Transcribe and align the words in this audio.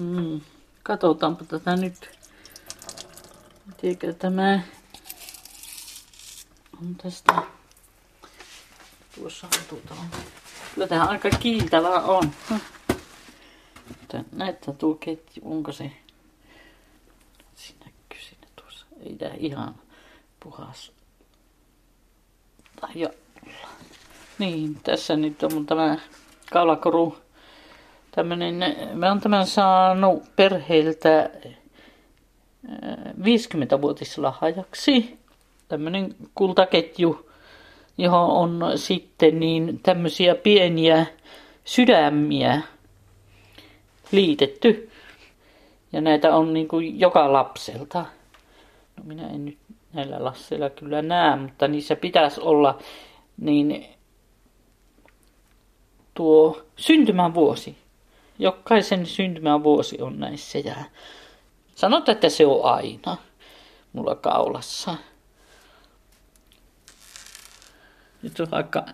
Mm. 0.00 0.40
Katsotaanpa 0.82 1.44
tätä 1.44 1.76
nyt. 1.76 2.18
Mitenkä 3.66 4.12
tämä 4.12 4.60
on 6.80 6.94
tästä. 6.94 7.42
Tuossa 9.14 9.46
tuota. 9.68 9.94
Kyllä 10.74 10.86
tämä 10.86 11.04
aika 11.04 11.30
kiiltävää 11.30 12.00
on. 12.00 12.30
Näyttää 14.32 14.74
tuo 14.74 14.94
ketju, 14.94 15.42
onko 15.44 15.72
se 15.72 15.92
siinä 17.54 17.84
näkyy 17.84 18.20
siinä 18.28 18.46
tuossa. 18.56 18.86
Ei 19.00 19.16
tämä 19.16 19.34
ihan 19.38 19.74
puhas. 20.40 20.92
Tai 22.80 22.90
jo. 22.94 23.08
Niin, 24.38 24.74
tässä 24.74 25.16
nyt 25.16 25.42
on 25.42 25.66
tämä 25.66 25.96
kaulakoru. 26.52 27.18
Tämmönen, 28.10 28.76
mä 28.94 29.08
oon 29.08 29.20
tämän 29.20 29.46
saanut 29.46 30.22
perheeltä 30.36 31.30
50-vuotislahjaksi. 33.20 35.18
Tämmönen 35.68 36.14
kultaketju, 36.34 37.30
johon 37.98 38.30
on 38.30 38.78
sitten 38.78 39.40
niin 39.40 39.80
tämmöisiä 39.82 40.34
pieniä 40.34 41.06
sydämiä 41.64 42.62
liitetty. 44.12 44.90
Ja 45.92 46.00
näitä 46.00 46.36
on 46.36 46.52
niin 46.52 46.68
kuin 46.68 47.00
joka 47.00 47.32
lapselta. 47.32 48.06
No 48.96 49.02
minä 49.04 49.28
en 49.28 49.44
nyt 49.44 49.58
näillä 49.92 50.24
lasseilla 50.24 50.70
kyllä 50.70 51.02
näe, 51.02 51.36
mutta 51.36 51.68
niissä 51.68 51.96
pitäisi 51.96 52.40
olla 52.40 52.78
niin 53.36 53.86
tuo 56.14 56.62
syntymävuosi. 56.76 57.76
Jokaisen 58.40 59.06
syntymävuosi 59.06 60.02
on 60.02 60.20
näissä 60.20 60.58
ja 60.58 60.74
sanotaan, 61.74 62.14
että 62.14 62.28
se 62.28 62.46
on 62.46 62.64
aina 62.64 63.16
mulla 63.92 64.14
kaulassa. 64.14 64.96
Nyt 68.22 68.38
vaikka 68.50 68.86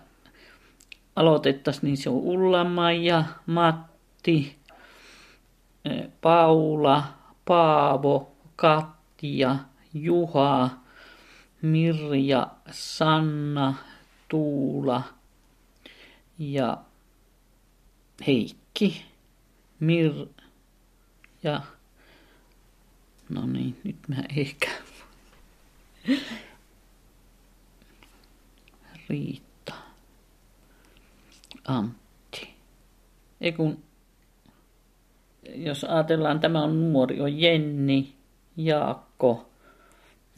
aloitettaisiin, 1.15 1.83
niin 1.83 1.97
se 1.97 2.09
on 2.09 2.15
Ulla-Maija, 2.15 3.23
Matti, 3.45 4.55
eh, 5.85 6.09
Paula, 6.21 7.03
Paavo, 7.45 8.31
Katja, 8.55 9.55
Juha, 9.93 10.69
Mirja, 11.61 12.47
Sanna, 12.71 13.73
Tuula 14.27 15.03
ja 16.39 16.77
Heikki, 18.27 19.05
Mir 19.79 20.27
ja. 21.43 21.61
No 23.29 23.45
niin, 23.45 23.81
nyt 23.83 23.95
mä 24.07 24.15
ehkä 24.37 24.71
Riitta, 29.09 29.73
Antti. 31.67 32.55
Ei 33.41 33.51
kun, 33.51 33.83
jos 35.55 35.83
ajatellaan, 35.83 36.39
tämä 36.39 36.63
on 36.63 36.93
nuori, 36.93 37.21
on 37.21 37.39
Jenni, 37.39 38.15
Jaakko, 38.57 39.49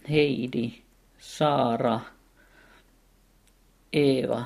Heidi, 0.09 0.71
Saara, 1.19 1.99
Eeva, 3.93 4.45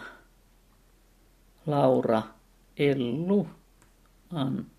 Laura, 1.66 2.22
Ellu, 2.78 3.47
Antti 4.31 4.72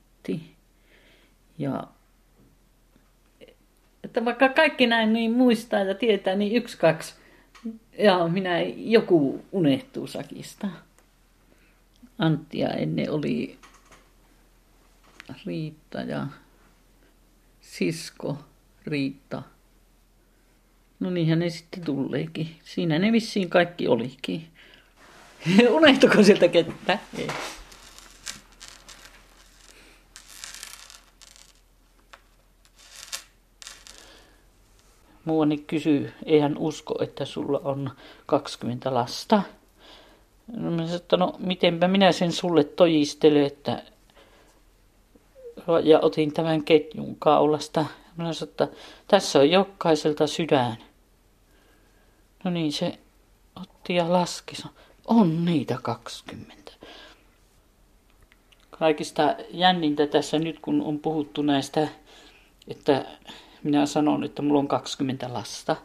ja 1.59 1.85
että 4.05 4.25
vaikka 4.25 4.49
kaikki 4.49 4.87
näin 4.87 5.13
niin 5.13 5.33
muistaa 5.33 5.81
ja 5.81 5.95
tietää, 5.95 6.35
niin 6.35 6.57
yksi, 6.57 6.79
kaksi, 6.79 7.15
ja 7.99 8.29
minä 8.29 8.61
joku 8.77 9.45
unohtuu 9.53 10.07
sakista. 10.07 10.69
Anttia 12.19 12.69
ennen 12.69 13.11
oli 13.11 13.59
Riitta 15.47 16.01
ja 16.01 16.27
sisko 17.61 18.39
Riitta. 18.87 19.43
No 21.01 21.11
niinhän 21.11 21.39
ne 21.39 21.51
sitten 21.51 21.85
tulleekin. 21.85 22.49
Siinä 22.65 22.99
ne 22.99 23.13
vissiin 23.13 23.51
kaikki 23.51 23.89
olikin. 23.89 24.47
Unohtuko 25.77 26.23
sieltä 26.23 26.49
kettä? 26.49 26.99
Ei. 27.19 27.29
Muoni 35.25 35.59
kysyy, 35.59 36.13
ei 36.27 36.41
hän 36.41 36.59
usko, 36.59 36.95
että 37.03 37.25
sulla 37.25 37.61
on 37.65 37.91
20 38.27 38.95
lasta. 38.95 39.43
No 40.57 40.71
mä 40.71 40.77
sanoin, 40.77 40.97
että 40.97 41.17
no 41.17 41.35
mitenpä 41.39 41.89
minä 41.89 42.13
sen 42.13 42.33
sulle 42.33 42.65
tojistelen, 42.65 43.45
että 43.45 43.83
ja 45.83 46.01
otin 46.01 46.33
tämän 46.33 46.65
ketjun 46.65 47.17
kaulasta. 47.17 47.87
Mä 48.17 48.33
sanoin, 48.33 48.51
että 48.51 48.69
tässä 49.09 49.39
on 49.39 49.51
jokaiselta 49.51 50.27
sydän. 50.27 50.77
No 52.45 52.51
niin, 52.51 52.73
se 52.73 52.99
otti 53.63 53.95
ja 53.95 54.13
laski. 54.13 54.57
On 55.07 55.45
niitä 55.45 55.79
20. 55.83 56.73
Kaikista 58.71 59.37
jännintä 59.51 60.07
tässä 60.07 60.39
nyt, 60.39 60.61
kun 60.61 60.83
on 60.83 60.99
puhuttu 60.99 61.43
näistä, 61.43 61.89
että 62.69 63.05
minä 63.65 63.87
sanon, 63.87 64.25
että 64.25 64.43
mulla 64.43 64.61
on 64.61 64.69
20 64.69 65.33
lasta. 65.33 65.77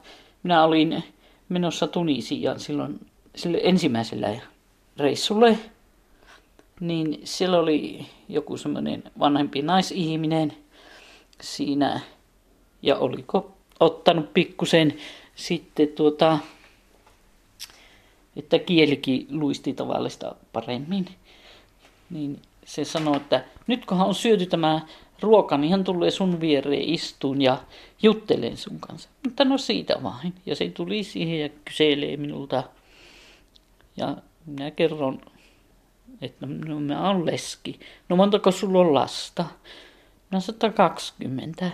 Minä 0.44 0.64
olin 0.64 1.04
menossa 1.50 1.88
Tunisiaan 1.88 2.60
silloin 2.60 3.00
sille 3.36 3.60
ensimmäisellä 3.64 4.40
reissulle. 4.98 5.60
Niin 6.80 7.22
siellä 7.24 7.60
oli 7.60 8.06
joku 8.30 8.58
semmoinen 8.58 9.04
vanhempi 9.20 9.62
naisihminen 9.62 10.54
siinä. 11.42 12.00
Ja 12.82 12.98
oliko 12.98 13.52
ottanut 13.80 14.34
pikkusen 14.34 14.94
sitten 15.36 15.88
tuota, 15.88 16.40
että 18.36 18.60
kielikin 18.60 19.28
luisti 19.30 19.74
tavallista 19.74 20.36
paremmin. 20.54 21.06
Niin 22.10 22.42
se 22.66 22.86
sanoi, 22.86 23.18
että 23.18 23.44
nyt 23.68 23.86
kun 23.86 24.02
on 24.02 24.16
syöty 24.16 24.46
tämä 24.46 24.82
ruoka, 25.22 25.57
niin 25.57 25.72
hän 25.72 25.84
tulee 25.84 26.12
sun 26.12 26.41
viereen 26.41 26.90
istuun 26.90 27.41
ja 27.41 27.57
juttelen 28.03 28.57
sun 28.57 28.80
kanssa. 28.80 29.09
Mutta 29.24 29.46
no 29.46 29.57
siitä 29.57 29.96
vain. 30.03 30.34
Ja 30.46 30.56
se 30.56 30.69
tuli 30.69 31.03
siihen 31.03 31.40
ja 31.40 31.50
kyselee 31.66 32.18
minulta. 32.18 32.63
Ja 33.97 34.18
minä 34.46 34.72
kerron, 34.72 35.22
että 36.22 36.46
no 36.46 36.80
mä 36.80 37.07
oon 37.07 37.25
leski. 37.25 37.80
No 38.09 38.16
montako 38.16 38.52
sulla 38.52 38.80
on 38.80 38.94
lasta? 38.94 39.46
No 40.31 40.40
120. 40.40 41.72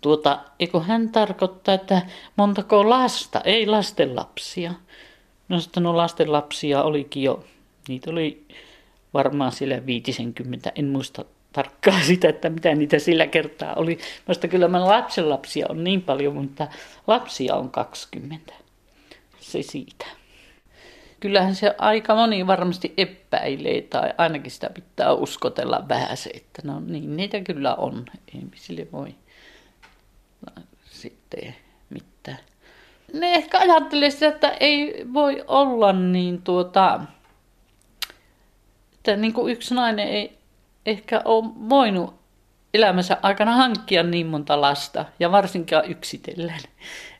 Tuota, 0.00 0.38
eikö 0.58 0.80
hän 0.80 1.08
tarkoittaa, 1.08 1.74
että 1.74 2.02
montako 2.36 2.90
lasta, 2.90 3.40
ei 3.40 3.66
lastenlapsia. 3.66 4.74
No 5.48 5.60
sitten 5.60 5.82
no 5.82 5.96
lastenlapsia 5.96 6.82
olikin 6.82 7.22
jo, 7.22 7.44
niitä 7.88 8.10
oli 8.10 8.46
varmaan 9.14 9.52
sillä 9.52 9.86
50, 9.86 10.72
en 10.74 10.84
muista 10.84 11.24
tarkkaan 11.52 12.02
sitä, 12.10 12.28
että 12.28 12.50
mitä 12.50 12.74
niitä 12.74 12.98
sillä 12.98 13.26
kertaa 13.26 13.74
oli. 13.74 13.98
Minusta 14.26 14.48
kyllä 14.48 14.68
mä 14.68 14.86
lapsenlapsia 14.86 15.66
on 15.68 15.84
niin 15.84 16.02
paljon, 16.02 16.36
mutta 16.36 16.68
lapsia 17.06 17.54
on 17.54 17.70
20. 17.70 18.52
Se 19.40 19.62
siitä. 19.62 20.06
Kyllähän 21.20 21.54
se 21.54 21.74
aika 21.78 22.14
moni 22.14 22.46
varmasti 22.46 22.94
epäilee 22.96 23.82
tai 23.82 24.14
ainakin 24.18 24.50
sitä 24.50 24.70
pitää 24.70 25.12
uskotella 25.12 25.84
vähän 25.88 26.16
se, 26.16 26.30
että 26.34 26.62
no 26.64 26.80
niin 26.80 27.16
niitä 27.16 27.40
kyllä 27.40 27.74
on. 27.74 28.04
Ei 28.34 28.42
sille 28.54 28.86
voi 28.92 29.14
sitten 30.84 31.54
mitään. 31.90 32.38
Ne 33.12 33.34
ehkä 33.34 33.58
ajattelee 33.58 34.10
sitä, 34.10 34.28
että 34.28 34.48
ei 34.48 35.06
voi 35.12 35.44
olla 35.46 35.92
niin 35.92 36.42
tuota, 36.42 37.00
että 38.94 39.16
niin 39.16 39.32
kuin 39.32 39.52
yksi 39.52 39.74
nainen 39.74 40.08
ei 40.08 40.41
ehkä 40.86 41.22
ole 41.24 41.68
voinut 41.68 42.22
elämänsä 42.74 43.16
aikana 43.22 43.56
hankkia 43.56 44.02
niin 44.02 44.26
monta 44.26 44.60
lasta 44.60 45.04
ja 45.20 45.32
varsinkaan 45.32 45.90
yksitellen. 45.90 46.60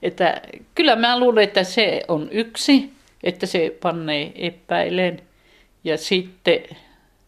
Että 0.03 0.43
kyllä 0.75 0.97
mä 0.97 1.21
luulen, 1.21 1.45
että 1.45 1.65
se 1.65 2.03
on 2.09 2.29
yksi, 2.31 2.93
että 3.23 3.47
se 3.47 3.77
panee 3.83 4.33
epäilen 4.35 5.23
ja 5.85 5.99
sitten, 5.99 6.61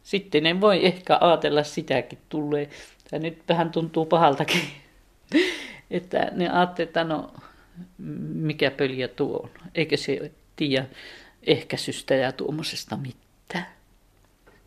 sitten 0.03 0.43
ne 0.43 0.61
voi 0.61 0.87
ehkä 0.87 1.19
ajatella 1.21 1.63
sitäkin 1.63 2.19
tulee. 2.29 2.69
Tämä 3.11 3.23
nyt 3.23 3.43
vähän 3.49 3.71
tuntuu 3.71 4.07
pahaltakin, 4.07 4.61
että 5.91 6.31
ne 6.33 6.49
ajattelee, 6.49 6.87
että 6.87 7.05
no 7.05 7.33
mikä 8.35 8.71
pöliä 8.71 9.09
tuo 9.09 9.37
on, 9.37 9.51
eikä 9.75 9.97
se 9.97 10.31
tiedä 10.57 10.87
ehkäisystä 11.43 12.15
ja 12.15 12.33
tuommoisesta 12.33 12.97
mitään. 12.97 13.67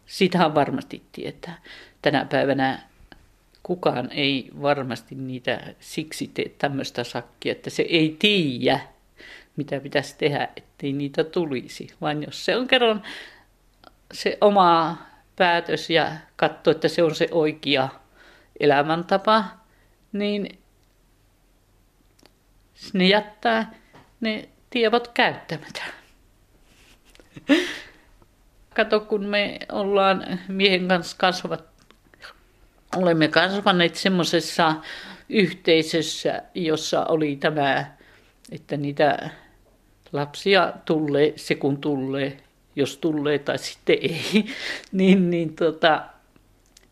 Sitähän 0.07 0.55
varmasti 0.55 1.03
tietää. 1.11 1.61
Tänä 2.01 2.25
päivänä 2.25 2.79
kukaan 3.63 4.11
ei 4.11 4.49
varmasti 4.61 5.15
niitä 5.15 5.73
siksi 5.79 6.27
tee 6.33 6.49
tämmöistä 6.57 7.03
sakkia, 7.03 7.51
että 7.51 7.69
se 7.69 7.83
ei 7.83 8.15
tiedä, 8.19 8.79
mitä 9.55 9.79
pitäisi 9.79 10.15
tehdä, 10.17 10.49
ettei 10.55 10.93
niitä 10.93 11.23
tulisi. 11.23 11.87
Vaan 12.01 12.23
jos 12.23 12.45
se 12.45 12.55
on 12.55 12.67
kerran 12.67 13.03
se 14.13 14.37
oma 14.41 14.97
päätös 15.35 15.89
ja 15.89 16.11
katsoo, 16.35 16.71
että 16.71 16.87
se 16.87 17.03
on 17.03 17.15
se 17.15 17.27
oikea 17.31 17.89
elämäntapa, 18.59 19.43
niin 20.11 20.59
ne 22.93 23.07
jättää 23.07 23.73
ne 24.21 24.49
tiedot 24.69 25.07
käyttämättä. 25.07 25.83
Kato, 28.77 28.99
kun 28.99 29.25
me 29.25 29.59
ollaan 29.71 30.39
miehen 30.47 30.87
kanssa 30.87 31.17
kasvavat, 31.19 31.63
olemme 32.95 33.27
kasvaneet 33.27 33.95
semmoisessa 33.95 34.75
yhteisössä, 35.29 36.41
jossa 36.55 37.05
oli 37.05 37.35
tämä, 37.35 37.85
että 38.51 38.77
niitä 38.77 39.29
lapsia 40.13 40.73
tulee, 40.85 41.33
se 41.35 41.55
kun 41.55 41.77
tulee, 41.77 42.37
jos 42.75 42.97
tulee 42.97 43.39
tai 43.39 43.57
sitten 43.57 43.97
ei, 44.01 44.45
niin, 44.91 45.29
niin 45.29 45.55
tota, 45.55 46.03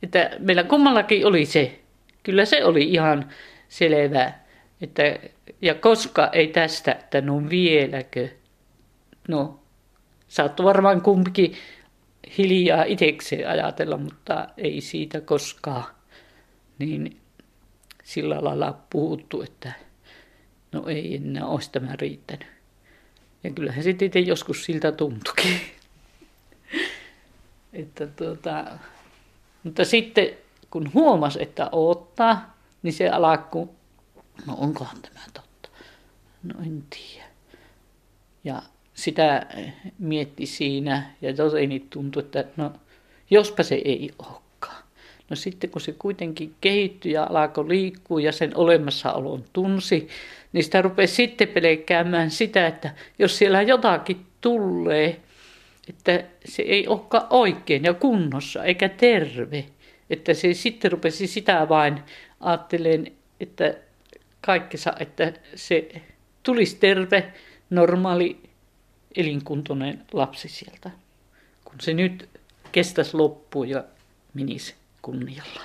että 0.03 0.31
meillä 0.39 0.63
kummallakin 0.63 1.25
oli 1.25 1.45
se, 1.45 1.79
kyllä 2.23 2.45
se 2.45 2.65
oli 2.65 2.83
ihan 2.83 3.29
selvä, 3.69 4.33
että, 4.81 5.03
ja 5.61 5.75
koska 5.75 6.29
ei 6.33 6.47
tästä, 6.47 6.91
että 6.91 7.21
no 7.21 7.49
vieläkö, 7.49 8.29
no 9.27 9.59
saat 10.27 10.63
varmaan 10.63 11.01
kumpikin 11.01 11.55
hiljaa 12.37 12.83
itsekseen 12.83 13.49
ajatella, 13.49 13.97
mutta 13.97 14.47
ei 14.57 14.81
siitä 14.81 15.21
koskaan 15.21 15.85
niin 16.79 17.19
sillä 18.03 18.43
lailla 18.43 18.79
puhuttu, 18.89 19.41
että 19.41 19.73
no 20.71 20.87
ei 20.87 21.15
enää 21.15 21.45
olisi 21.45 21.71
tämä 21.71 21.95
riittänyt. 22.01 22.47
Ja 23.43 23.49
kyllähän 23.49 23.83
se 23.83 23.93
tietenkin 23.93 24.29
joskus 24.29 24.65
siltä 24.65 24.91
tuntukin. 24.91 25.59
että 27.73 28.07
tuota, 28.07 28.65
mutta 29.63 29.85
sitten 29.85 30.27
kun 30.71 30.93
huomasi, 30.93 31.43
että 31.43 31.69
odottaa, 31.71 32.57
niin 32.83 32.93
se 32.93 33.09
alkoi, 33.09 33.69
no 34.45 34.53
onkohan 34.57 35.01
tämä 35.01 35.19
totta? 35.33 35.69
No 36.43 36.55
en 36.59 36.83
tiedä. 36.89 37.25
Ja 38.43 38.61
sitä 38.95 39.45
mietti 39.99 40.45
siinä 40.45 41.03
ja 41.21 41.29
jotenkin 41.29 41.87
tuntui, 41.89 42.23
että 42.23 42.45
no 42.57 42.71
jospa 43.29 43.63
se 43.63 43.75
ei 43.85 44.11
olekaan. 44.19 44.83
No 45.29 45.35
sitten 45.35 45.69
kun 45.69 45.81
se 45.81 45.95
kuitenkin 45.99 46.55
kehittyi 46.61 47.11
ja 47.11 47.27
alkoi 47.29 47.69
liikkua 47.69 48.21
ja 48.21 48.31
sen 48.31 48.57
olemassaolon 48.57 49.43
tunsi, 49.53 50.07
niin 50.53 50.63
sitä 50.63 50.81
rupesi 50.81 51.15
sitten 51.15 51.47
pelkäämään 51.47 52.31
sitä, 52.31 52.67
että 52.67 52.93
jos 53.19 53.37
siellä 53.37 53.61
jotakin 53.61 54.25
tulee, 54.41 55.19
että 55.89 56.23
se 56.45 56.63
ei 56.63 56.87
olekaan 56.87 57.27
oikein 57.29 57.83
ja 57.83 57.93
kunnossa 57.93 58.63
eikä 58.63 58.89
terve. 58.89 59.65
Että 60.09 60.33
se 60.33 60.53
sitten 60.53 60.91
rupesi 60.91 61.27
sitä 61.27 61.69
vain 61.69 61.99
ajatteleen, 62.39 63.11
että 63.39 63.75
kaikki 64.41 64.77
saa, 64.77 64.95
että 64.99 65.33
se 65.55 65.87
tulisi 66.43 66.77
terve, 66.79 67.33
normaali, 67.69 68.44
elinkuntoinen 69.15 70.05
lapsi 70.13 70.47
sieltä. 70.49 70.91
Kun 71.65 71.75
se 71.81 71.93
nyt 71.93 72.29
kestäisi 72.71 73.17
loppuun 73.17 73.69
ja 73.69 73.83
menisi 74.33 74.75
kunnialla. 75.01 75.61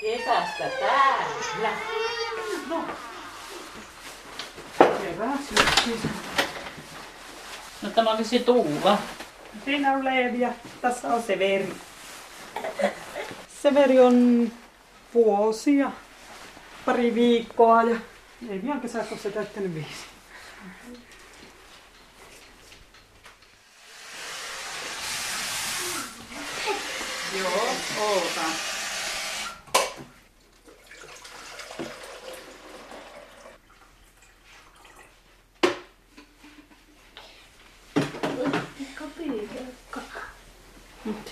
kesästä 0.00 0.70
täällä. 0.80 1.24
No. 2.68 2.84
Se 8.30 8.38
Tuuva. 8.38 8.98
Siinä 9.64 9.92
on 9.92 10.04
Leevi 10.04 10.40
ja 10.40 10.52
tässä 10.80 11.08
on 11.08 11.22
Severi. 11.22 11.72
Severi 13.62 14.00
on 14.00 14.52
vuosia, 15.14 15.90
pari 16.84 17.14
viikkoa 17.14 17.82
ja 17.82 17.96
Leevi 18.48 18.70
on 18.70 18.80
kesäkuussa 18.80 19.30
täyttänyt 19.30 19.74
viisi. 19.74 19.88
Joo, 27.38 27.68
ootan. 28.00 28.67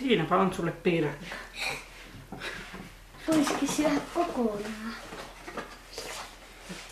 Siinäpä 0.07 0.37
on 0.37 0.55
sulle 0.55 0.71
piirakka. 0.71 1.37
Voisikin 3.29 3.69
syödä 3.69 4.01
kokonaan. 4.15 4.95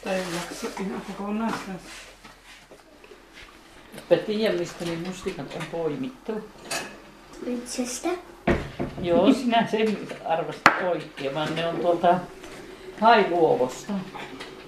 Tai 0.04 0.14
ei 0.14 0.24
jaksa 0.34 0.68
ihan 0.80 1.00
kokonaan 1.00 1.52
sitä. 1.52 1.72
Mä 4.10 4.16
tiedän, 4.16 4.58
mistä 4.58 4.84
ne 4.84 4.96
mustikat 5.06 5.54
on 5.54 5.62
poimittu. 5.72 6.50
Metsästä. 7.46 8.08
Joo, 9.02 9.32
sinä 9.32 9.66
sen 9.70 9.98
arvasit 10.24 10.62
oikein, 10.90 11.34
vaan 11.34 11.54
ne 11.54 11.66
on 11.66 11.76
tuolta 11.76 12.14
hailuovosta. 13.00 13.92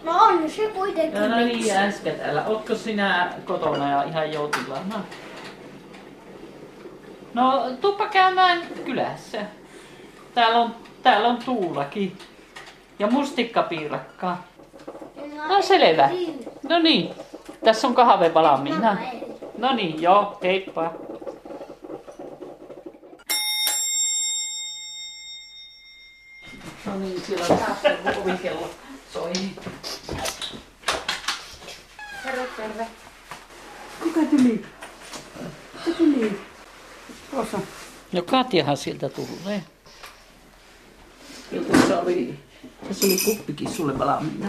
No 0.04 0.12
on 0.22 0.50
se 0.50 0.68
kuitenkin 0.68 1.22
Ja 1.22 1.28
no 1.28 1.36
niin, 1.36 1.76
äsken 1.76 2.14
täällä. 2.14 2.46
Ootko 2.46 2.74
sinä 2.74 3.34
kotona 3.44 3.90
ja 3.90 4.02
ihan 4.02 4.32
joutilana? 4.32 5.04
No, 7.36 7.70
tuppa 7.80 8.08
käymään 8.08 8.62
kylässä. 8.84 9.42
Täällä 10.34 10.58
on, 10.58 10.74
täällä 11.02 11.28
on 11.28 11.38
tuulakin. 11.44 12.18
Ja 12.98 13.06
mustikkapiirakkaa. 13.06 14.44
No 15.48 15.62
selvä. 15.62 16.10
No 16.68 16.78
niin, 16.78 17.14
tässä 17.64 17.86
on 17.86 17.94
kahve 17.94 18.34
valmiina. 18.34 18.96
No 19.58 19.74
niin, 19.74 20.02
joo, 20.02 20.38
heippa. 20.42 20.92
No 26.86 26.98
niin, 26.98 27.20
siellä 27.20 27.46
on 27.50 27.58
taas 27.58 28.16
ovikello 28.24 28.70
soi. 29.12 29.32
Terve, 32.22 32.46
terve. 32.56 32.86
Kuka 34.02 34.20
tuli? 34.30 34.64
Kuka 35.84 35.96
tuli? 35.98 36.55
Tuossa. 37.36 37.58
No 38.12 38.22
Katjahan 38.22 38.76
sieltä 38.76 39.08
tulee. 39.08 39.62
Ja 41.52 41.62
tuossa 41.62 42.00
oli, 42.00 42.38
tässä 42.88 43.06
oli 43.06 43.18
kuppikin 43.24 43.70
sulle 43.70 43.98
valmiina. 43.98 44.48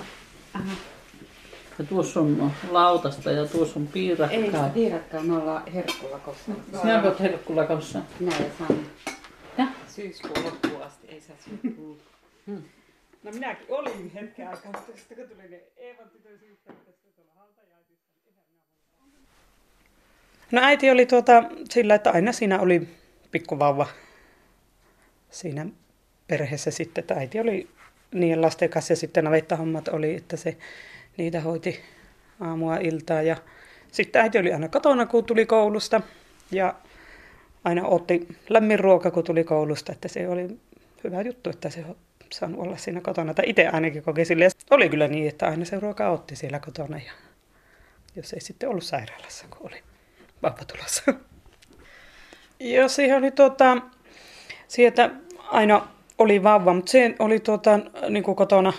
Ja 1.79 1.86
tuossa 1.89 2.20
on 2.20 2.51
lautasta 2.72 3.32
ja 3.32 3.46
tuossa 3.46 3.79
on 3.79 3.86
Ei 3.86 3.91
piirakkaa. 3.94 4.32
sitä 4.48 4.70
piirakkaa, 4.74 5.24
me 5.24 5.34
ollaan 5.38 5.72
herkkulakossa. 5.72 6.51
Sinä 6.82 7.01
olet 7.03 7.20
herkkulakossa. 7.20 8.00
Minä 8.20 8.36
ja 8.38 8.46
Sanna. 8.60 8.84
Ja? 9.58 9.67
Syyskuun 9.88 10.46
loppuun 10.46 10.84
asti, 10.84 11.08
ei 11.08 11.22
saa 11.22 11.36
syyskuun. 11.46 12.00
No 13.24 13.32
minäkin 13.32 13.65
olin 13.70 14.12
hetken 14.13 14.48
aikaa, 14.48 14.72
mutta 14.72 14.91
sitten 14.98 15.17
kun 15.17 15.27
tuli 15.27 15.50
ne 15.50 15.62
Eevan 15.77 16.10
tytön 16.10 16.39
sitten 16.39 16.75
tuolla 17.15 17.32
hautajaisissa. 17.38 18.08
No 20.51 20.62
äiti 20.62 20.92
oli 20.92 21.06
tuota 21.06 21.44
sillä, 21.70 21.96
että 21.96 22.12
aina 22.12 22.32
siinä 22.32 22.60
oli 22.60 22.88
pikkuvauva 23.32 23.88
siinä 25.30 25.66
perheessä 26.27 26.72
sitten, 26.72 27.01
että 27.01 27.13
äiti 27.13 27.39
oli 27.39 27.68
niiden 28.13 28.42
lasten 28.42 28.70
kanssa 28.70 28.92
ja 28.92 28.98
sitten 28.98 29.24
navettahommat 29.24 29.88
oli, 29.88 30.16
että 30.16 30.38
se 30.38 30.58
niitä 31.18 31.42
hoiti 31.42 31.80
aamua 32.39 32.77
iltaa 32.77 33.22
ja 33.22 33.36
sitten 33.92 34.22
äiti 34.22 34.38
oli 34.38 34.54
aina 34.54 34.70
kotona, 34.70 35.06
kun 35.06 35.25
tuli 35.25 35.46
koulusta 35.46 36.01
ja 36.51 36.74
aina 37.63 37.86
otti 37.86 38.27
lämmin 38.50 38.80
ruoka, 38.80 39.12
kun 39.12 39.24
tuli 39.24 39.44
koulusta, 39.44 39.92
että 39.92 40.08
se 40.08 40.27
oli 40.27 40.60
hyvä 41.04 41.22
juttu, 41.22 41.50
että 41.50 41.70
se 41.70 41.86
saanut 42.34 42.62
olla 42.62 42.77
siinä 42.77 43.01
kotona. 43.01 43.34
Tai 43.34 43.50
itse 43.50 43.68
ainakin 43.68 44.04
koki. 44.04 44.22
Oli 44.72 44.89
kyllä 44.89 45.08
niin, 45.08 45.27
että 45.27 45.48
aina 45.48 45.66
se 45.66 45.80
ruoka 45.80 46.10
otti 46.10 46.36
siellä 46.36 46.60
kotona 46.60 46.98
ja 46.98 47.12
jos 48.16 48.34
ei 48.34 48.42
sitten 48.42 48.70
ollut 48.70 48.84
sairaalassa, 48.84 49.46
kun 49.50 49.68
oli 49.68 49.84
vauva 50.44 50.65
tulossa. 50.67 51.03
Ja 52.60 52.88
siihen 52.88 53.17
oli 53.17 53.32
tuota, 53.32 53.77
sieltä 54.67 55.10
aina 55.48 55.88
oli 56.17 56.44
vauva, 56.44 56.74
mutta 56.74 56.91
se 56.91 57.15
oli 57.20 57.39
tuota, 57.39 57.79
niin 58.10 58.24
kuin 58.24 58.36
kotona, 58.36 58.74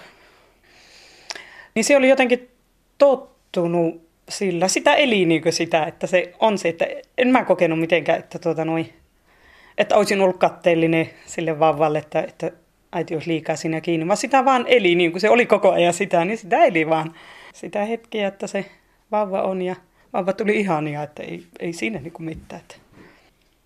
niin 1.74 1.84
se 1.84 1.96
oli 1.96 2.08
jotenkin 2.08 2.50
tottunut 2.98 4.08
sillä. 4.28 4.68
Sitä 4.68 4.94
eli 4.94 5.24
niin 5.24 5.42
kuin 5.42 5.52
sitä, 5.52 5.84
että 5.84 6.06
se 6.06 6.32
on 6.40 6.58
se, 6.58 6.68
että 6.68 6.86
en 7.18 7.28
mä 7.28 7.44
kokenut 7.44 7.80
mitenkään, 7.80 8.18
että, 8.18 8.38
tuota, 8.38 8.64
noin, 8.64 8.92
että 9.78 9.96
olisin 9.96 10.20
ollut 10.20 10.36
katteellinen 10.36 11.10
sille 11.26 11.58
vauvalle, 11.58 11.98
että, 11.98 12.20
että 12.20 12.50
äiti 12.92 13.14
olisi 13.14 13.30
liikaa 13.30 13.56
siinä 13.56 13.80
kiinni, 13.80 14.06
vaan 14.06 14.16
sitä 14.16 14.44
vaan 14.44 14.64
eli, 14.68 14.94
niin 14.94 15.10
kuin 15.10 15.20
se 15.20 15.30
oli 15.30 15.46
koko 15.46 15.70
ajan 15.70 15.94
sitä, 15.94 16.24
niin 16.24 16.38
sitä 16.38 16.64
eli 16.64 16.88
vaan 16.88 17.14
sitä 17.54 17.84
hetkiä, 17.84 18.28
että 18.28 18.46
se 18.46 18.64
vauva 19.12 19.42
on 19.42 19.62
ja 19.62 19.76
vauva 20.12 20.32
tuli 20.32 20.60
ihania, 20.60 21.02
että 21.02 21.22
ei, 21.22 21.46
ei 21.58 21.72
siinä 21.72 22.00
niin 22.00 22.12
mitään. 22.18 22.60
Että 22.60 22.74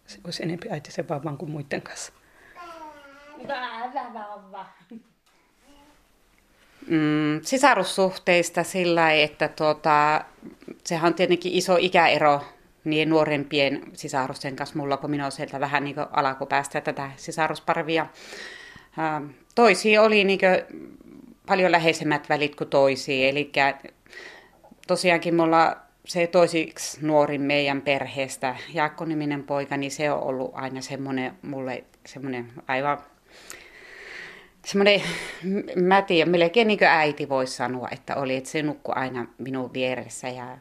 se 0.06 0.18
olisi 0.24 0.42
enempi 0.42 0.68
äiti 0.70 0.92
sen 0.92 1.08
vauvan 1.08 1.38
kuin 1.38 1.50
muiden 1.50 1.82
kanssa. 1.82 2.12
Mm, 6.86 7.40
sisarussuhteista 7.42 8.62
sillä 8.62 9.12
että 9.12 9.48
tuota, 9.48 10.24
sehän 10.84 11.06
on 11.06 11.14
tietenkin 11.14 11.52
iso 11.52 11.76
ikäero 11.80 12.40
niin 12.84 13.10
nuorempien 13.10 13.82
sisarusten 13.92 14.56
kanssa 14.56 14.78
mulla, 14.78 14.96
kun 14.96 15.10
minä 15.10 15.24
olen 15.24 15.32
sieltä 15.32 15.60
vähän 15.60 15.84
niin 15.84 15.96
alakupäästä 16.10 16.80
tätä 16.80 17.10
sisarusparvia. 17.16 18.06
Toisi 19.54 19.98
oli 19.98 20.24
niin 20.24 20.40
paljon 21.46 21.72
läheisemmät 21.72 22.28
välit 22.28 22.54
kuin 22.54 22.70
toisia, 22.70 23.28
eli 23.28 23.52
tosiaankin 24.86 25.34
mulla 25.34 25.76
se 26.04 26.26
toisiksi 26.26 27.06
nuorin 27.06 27.42
meidän 27.42 27.82
perheestä, 27.82 28.56
Jaakko-niminen 28.74 29.42
poika, 29.42 29.76
niin 29.76 29.90
se 29.90 30.12
on 30.12 30.22
ollut 30.22 30.50
aina 30.54 30.80
semmoinen 30.80 31.32
mulle 31.42 31.84
semmoinen 32.06 32.52
aivan 32.68 32.98
semmoinen, 34.66 35.02
mä 35.76 36.02
tiedän, 36.02 36.30
melkein 36.30 36.68
niin 36.68 36.78
kuin 36.78 36.88
äiti 36.88 37.28
voisi 37.28 37.56
sanoa, 37.56 37.88
että 37.92 38.16
oli, 38.16 38.36
että 38.36 38.50
se 38.50 38.62
nukkui 38.62 38.94
aina 38.96 39.26
minun 39.38 39.72
vieressä 39.72 40.28
ja 40.28 40.58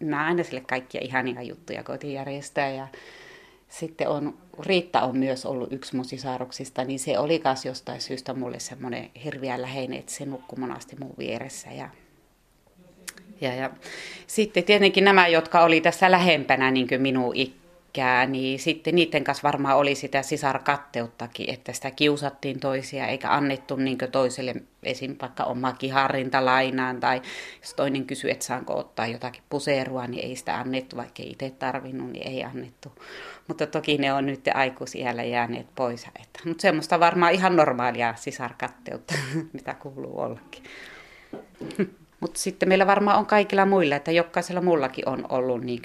mä 0.00 0.26
aina 0.26 0.44
sille 0.44 0.60
kaikkia 0.60 1.00
ihania 1.04 1.42
juttuja 1.42 1.82
kotiin 1.82 2.14
järjestää 2.14 2.70
ja 2.70 2.88
sitten 3.68 4.08
on, 4.08 4.38
Riitta 4.58 5.00
on 5.00 5.18
myös 5.18 5.46
ollut 5.46 5.72
yksi 5.72 5.96
mun 5.96 6.04
sisaruksista, 6.04 6.84
niin 6.84 6.98
se 6.98 7.18
oli 7.18 7.42
myös 7.44 7.64
jostain 7.64 8.00
syystä 8.00 8.34
mulle 8.34 8.58
semmoinen 8.58 9.10
hirveän 9.24 9.62
läheinen, 9.62 9.98
että 9.98 10.12
se 10.12 10.26
nukkui 10.26 10.58
monasti 10.58 10.96
mun 11.00 11.14
vieressä 11.18 11.70
ja 11.70 11.88
ja, 13.42 13.54
ja 13.54 13.70
sitten 14.26 14.64
tietenkin 14.64 15.04
nämä, 15.04 15.28
jotka 15.28 15.62
oli 15.62 15.80
tässä 15.80 16.10
lähempänä 16.10 16.70
niin 16.70 16.88
minun 16.98 17.36
ikää, 17.36 18.26
niin 18.26 18.58
sitten 18.58 18.94
niiden 18.94 19.24
kanssa 19.24 19.42
varmaan 19.42 19.76
oli 19.76 19.94
sitä 19.94 20.22
sisarkatteuttakin, 20.22 21.50
että 21.50 21.72
sitä 21.72 21.90
kiusattiin 21.90 22.60
toisia 22.60 23.06
eikä 23.06 23.30
annettu 23.30 23.76
niin 23.76 23.98
toiselle 24.12 24.54
esim. 24.82 25.16
vaikka 25.20 25.44
omaa 25.44 25.72
kiharintalainaan 25.72 27.00
tai 27.00 27.22
jos 27.60 27.74
toinen 27.74 28.06
kysyi, 28.06 28.30
että 28.30 28.44
saanko 28.44 28.78
ottaa 28.78 29.06
jotakin 29.06 29.42
puserua, 29.48 30.06
niin 30.06 30.24
ei 30.24 30.36
sitä 30.36 30.58
annettu, 30.58 30.96
vaikka 30.96 31.22
ei 31.22 31.30
itse 31.30 31.50
tarvinnut, 31.50 32.12
niin 32.12 32.28
ei 32.28 32.44
annettu. 32.44 32.92
Mutta 33.48 33.66
toki 33.66 33.98
ne 33.98 34.12
on 34.12 34.26
nyt 34.26 34.48
aikuisiällä 34.54 35.22
jääneet 35.22 35.66
pois. 35.74 36.04
Että, 36.04 36.40
mutta 36.44 36.62
semmoista 36.62 37.00
varmaan 37.00 37.32
ihan 37.32 37.56
normaalia 37.56 38.14
sisarkatteutta, 38.16 39.14
mitä 39.52 39.74
kuuluu 39.74 40.20
ollakin. 40.20 40.62
Mutta 42.22 42.40
sitten 42.40 42.68
meillä 42.68 42.86
varmaan 42.86 43.18
on 43.18 43.26
kaikilla 43.26 43.66
muilla, 43.66 43.96
että 43.96 44.10
jokaisella 44.10 44.60
mullakin 44.60 45.08
on 45.08 45.26
ollut 45.28 45.62
niin 45.62 45.82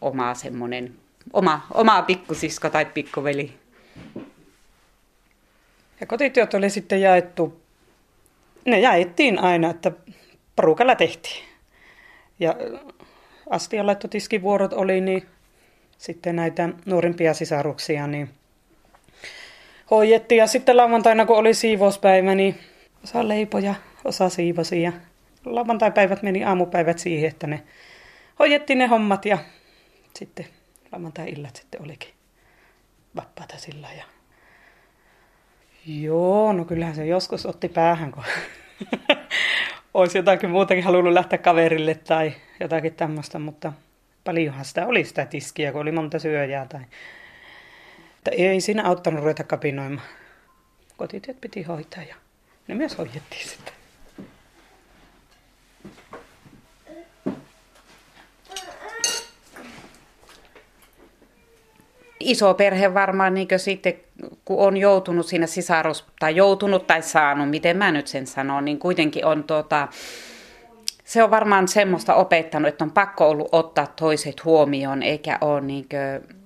oma 0.00 0.34
semmoinen, 0.34 0.94
oma, 1.32 1.66
oma 1.74 2.02
pikkusisko 2.02 2.70
tai 2.70 2.84
pikkuveli. 2.84 3.52
Ja 6.00 6.06
kotityöt 6.06 6.54
oli 6.54 6.70
sitten 6.70 7.00
jaettu, 7.00 7.60
ne 8.64 8.80
jaettiin 8.80 9.38
aina, 9.38 9.70
että 9.70 9.92
porukalla 10.56 10.94
tehtiin. 10.94 11.44
Ja 12.40 12.54
astialaittotiskivuorot 13.50 14.72
oli, 14.72 15.00
niin 15.00 15.26
sitten 15.98 16.36
näitä 16.36 16.68
nuorimpia 16.86 17.34
sisaruksia, 17.34 18.06
niin 18.06 18.30
hoidettiin. 19.90 20.38
Ja 20.38 20.46
sitten 20.46 20.76
lauantaina, 20.76 21.26
kun 21.26 21.36
oli 21.36 21.54
siivouspäivä, 21.54 22.34
niin 22.34 22.58
osa 23.04 23.28
leipoja, 23.28 23.74
osa 24.04 24.28
siivosi 24.28 24.82
ja 24.82 24.92
lauantai-päivät 25.54 26.22
meni 26.22 26.44
aamupäivät 26.44 26.98
siihen, 26.98 27.28
että 27.28 27.46
ne 27.46 27.62
hoidettiin 28.38 28.78
ne 28.78 28.86
hommat 28.86 29.24
ja 29.24 29.38
sitten 30.16 30.46
lauantai-illat 30.92 31.56
sitten 31.56 31.82
olikin 31.82 32.10
vapaata 33.16 33.56
sillä 33.56 33.88
ja 33.96 34.04
Joo, 35.86 36.52
no 36.52 36.64
kyllähän 36.64 36.94
se 36.94 37.06
joskus 37.06 37.46
otti 37.46 37.68
päähän, 37.68 38.12
kun 38.12 38.24
olisi 39.94 40.18
jotakin 40.18 40.50
muutakin 40.50 40.84
halunnut 40.84 41.12
lähteä 41.12 41.38
kaverille 41.38 41.94
tai 41.94 42.32
jotakin 42.60 42.94
tämmöistä, 42.94 43.38
mutta 43.38 43.72
paljonhan 44.24 44.64
sitä 44.64 44.86
oli 44.86 45.04
sitä 45.04 45.26
tiskiä, 45.26 45.72
kun 45.72 45.80
oli 45.80 45.92
monta 45.92 46.18
syöjää. 46.18 46.66
Tai... 46.66 46.80
Ei 48.30 48.60
siinä 48.60 48.84
auttanut 48.84 49.20
ruveta 49.20 49.44
kapinoimaan. 49.44 50.06
Kotityöt 50.96 51.40
piti 51.40 51.62
hoitaa 51.62 52.02
ja 52.02 52.14
ne 52.68 52.74
myös 52.74 52.98
hoidettiin 52.98 53.48
sitten. 53.48 53.77
Iso 62.30 62.54
perhe 62.54 62.94
varmaan 62.94 63.34
niin 63.34 63.48
sitten, 63.56 63.94
kun 64.44 64.58
on 64.58 64.76
joutunut 64.76 65.26
siinä 65.26 65.46
sisarus, 65.46 66.04
tai 66.20 66.36
joutunut 66.36 66.86
tai 66.86 67.02
saanut, 67.02 67.50
miten 67.50 67.76
mä 67.76 67.92
nyt 67.92 68.06
sen 68.06 68.26
sanon, 68.26 68.64
niin 68.64 68.78
kuitenkin 68.78 69.24
on 69.24 69.44
tota, 69.44 69.88
se 71.04 71.22
on 71.22 71.30
varmaan 71.30 71.68
semmoista 71.68 72.14
opettanut, 72.14 72.68
että 72.68 72.84
on 72.84 72.90
pakko 72.90 73.28
ollut 73.28 73.48
ottaa 73.52 73.86
toiset 73.86 74.44
huomioon, 74.44 75.02
eikä 75.02 75.38
ole 75.40 75.60
niin 75.60 75.86
kuin, 75.88 76.36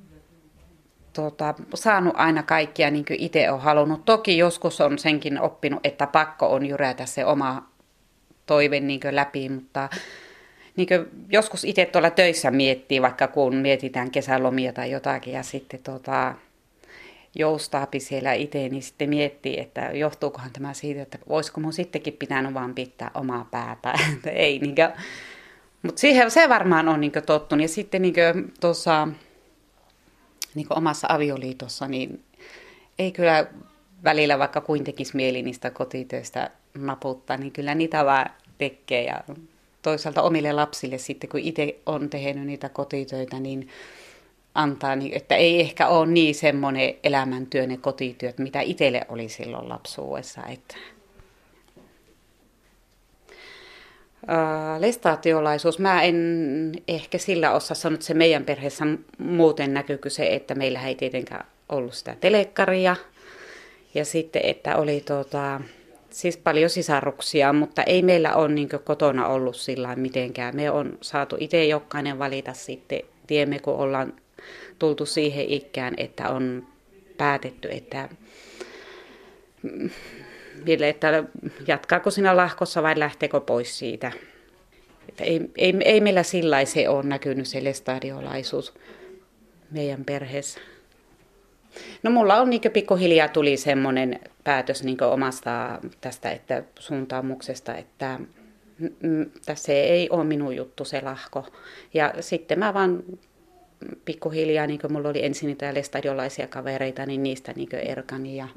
tota, 1.13 1.55
saanut 1.75 2.15
aina 2.17 2.43
kaikkia 2.43 2.91
niin 2.91 3.05
kuin 3.05 3.21
itse 3.21 3.51
on 3.51 3.61
halunnut. 3.61 4.05
Toki 4.05 4.39
joskus 4.39 4.81
on 4.81 4.99
senkin 4.99 5.41
oppinut, 5.41 5.81
että 5.85 6.07
pakko 6.07 6.53
on 6.53 6.67
jyrätä 6.67 7.07
se 7.07 7.25
oma 7.25 7.69
toive 8.47 8.81
niin 8.81 9.01
läpi, 9.11 9.49
mutta 9.49 9.89
niin 10.77 10.89
joskus 11.29 11.65
itse 11.65 11.87
tuolla 11.87 12.11
töissä 12.11 12.51
miettii, 12.51 13.03
vaikka 13.03 13.29
kun 13.29 13.55
mietitään 13.57 14.11
kesälomia 14.11 14.73
tai 14.73 14.91
jotakin 14.91 15.35
ja 15.35 15.43
sitten 15.43 15.81
tota, 15.83 16.35
joustaapi 17.35 18.01
siellä 18.01 18.33
itse, 18.33 18.69
niin 18.69 18.83
sitten 18.83 19.09
miettii, 19.09 19.61
että 19.61 19.81
johtuukohan 19.81 20.51
tämä 20.53 20.75
siitä, 20.75 21.03
että 21.03 21.19
voisiko 21.29 21.61
mun 21.61 21.73
sittenkin 21.73 22.17
pitänyt 22.19 22.55
vaan 22.55 22.75
pitää 22.75 23.11
omaa 23.15 23.49
päätä. 23.51 23.95
ei, 24.27 24.59
niin 24.59 24.75
kuin, 24.75 24.89
mutta 25.83 26.01
siihen 26.01 26.31
se 26.31 26.49
varmaan 26.49 26.89
on 26.89 27.01
niin 27.01 27.13
tottunut. 27.27 27.63
Ja 27.63 27.69
sitten 27.69 28.03
niin 28.03 28.15
tuossa 28.61 29.09
niin 30.55 30.67
omassa 30.71 31.07
avioliitossa, 31.11 31.89
niin 31.89 32.23
ei 32.99 33.13
kyllä 33.13 33.47
välillä 34.05 34.39
vaikka 34.39 34.61
kuin 34.61 34.85
tekisi 34.85 35.17
mieli 35.17 35.43
niistä 35.43 35.71
kotitöistä 35.71 36.51
naputtaa, 36.75 37.37
niin 37.37 37.53
kyllä 37.53 37.75
niitä 37.75 38.05
vaan 38.05 38.31
tekee 38.59 39.05
ja 39.05 39.21
toisaalta 39.83 40.23
omille 40.23 40.53
lapsille 40.53 40.99
sitten, 40.99 41.31
kun 41.31 41.41
itse 41.41 41.77
on 41.87 42.11
tehnyt 42.11 42.47
niitä 42.47 42.69
kotitöitä, 42.69 43.41
niin 43.41 43.69
antaa, 44.55 44.97
niin, 44.97 45.17
että 45.17 45.37
ei 45.37 45.61
ehkä 45.61 45.89
ole 45.89 46.07
niin 46.07 46.35
semmoinen 46.35 46.95
elämäntyö 47.05 47.67
ne 47.67 47.77
kotityöt, 47.77 48.39
mitä 48.39 48.61
itselle 48.61 49.07
oli 49.09 49.29
silloin 49.29 49.69
lapsuudessa. 49.69 50.43
Että. 50.47 50.77
Lestaatiolaisuus, 54.79 55.79
mä 55.79 56.03
en 56.03 56.17
ehkä 56.89 57.19
sillä 57.19 57.53
osaa 57.53 57.75
sanoa, 57.75 57.95
että 57.95 58.07
se 58.07 58.15
meidän 58.15 58.45
perheessä 58.45 58.85
muuten 59.19 59.75
näkyykö 59.75 60.11
se, 60.11 60.35
että 60.35 60.55
meillä 60.55 60.87
ei 60.87 60.95
tietenkään 60.95 61.47
ollut 61.69 61.95
sitä 61.95 62.17
telekkaria. 62.21 62.97
Ja 63.95 64.05
sitten, 64.05 64.43
että 64.45 64.77
oli 64.77 65.01
tota, 65.01 65.61
siis 66.13 66.37
paljon 66.37 66.71
sisaruksia, 66.71 67.53
mutta 67.53 67.83
ei 67.83 68.03
meillä 68.03 68.35
ole 68.35 68.49
niin 68.49 68.69
kotona 68.85 69.27
ollut 69.27 69.57
sillä 69.57 69.97
mitenkään. 69.97 70.57
Me 70.57 70.71
on 70.71 70.99
saatu 71.01 71.37
itse 71.41 71.65
jokainen 71.65 72.19
valita 72.19 72.53
sitten 72.53 73.01
tiemme, 73.27 73.59
kun 73.59 73.75
ollaan 73.75 74.13
tultu 74.79 75.07
siihen 75.07 75.45
ikään, 75.49 75.95
että 75.97 76.29
on 76.29 76.67
päätetty, 77.17 77.69
että, 77.71 78.09
että 80.89 81.25
jatkaako 81.67 82.11
sinä 82.11 82.37
lahkossa 82.37 82.83
vai 82.83 82.99
lähteekö 82.99 83.41
pois 83.41 83.79
siitä. 83.79 84.13
Että 85.09 85.25
ei, 85.25 85.41
ei, 85.59 85.75
ei 85.85 86.01
meillä 86.01 86.23
sillä 86.23 86.65
se 86.65 86.89
ole 86.89 87.03
näkynyt 87.03 87.47
se 87.47 87.65
lestadiolaisuus 87.65 88.75
meidän 89.71 90.05
perheessä. 90.05 90.61
No 92.03 92.11
mulla 92.11 92.41
on 92.41 92.51
niin 92.51 92.61
pikkuhiljaa 92.73 93.29
tuli 93.29 93.57
semmoinen 93.57 94.21
päätös 94.45 94.83
niin 94.83 95.03
omasta 95.03 95.79
tästä 96.01 96.31
että 96.31 96.63
suuntaamuksesta, 96.79 97.75
että 97.77 98.21
tässä 99.47 99.73
ei 99.73 100.11
ole 100.11 100.25
minun 100.25 100.57
juttu 100.57 100.85
se 100.85 101.01
lahko. 101.03 101.47
Ja 101.95 102.15
sitten 102.21 102.59
mä 102.59 102.75
vaan 102.75 103.03
pikkuhiljaa, 104.05 104.67
niin 104.67 104.81
mulla 104.89 105.09
oli 105.09 105.25
ensin 105.25 105.47
niitä 105.47 105.75
lestadiolaisia 105.75 106.47
kavereita, 106.47 107.07
niin 107.07 107.23
niistä 107.23 107.53
niin 107.57 107.75
erkani 107.75 108.37
ja 108.37 108.49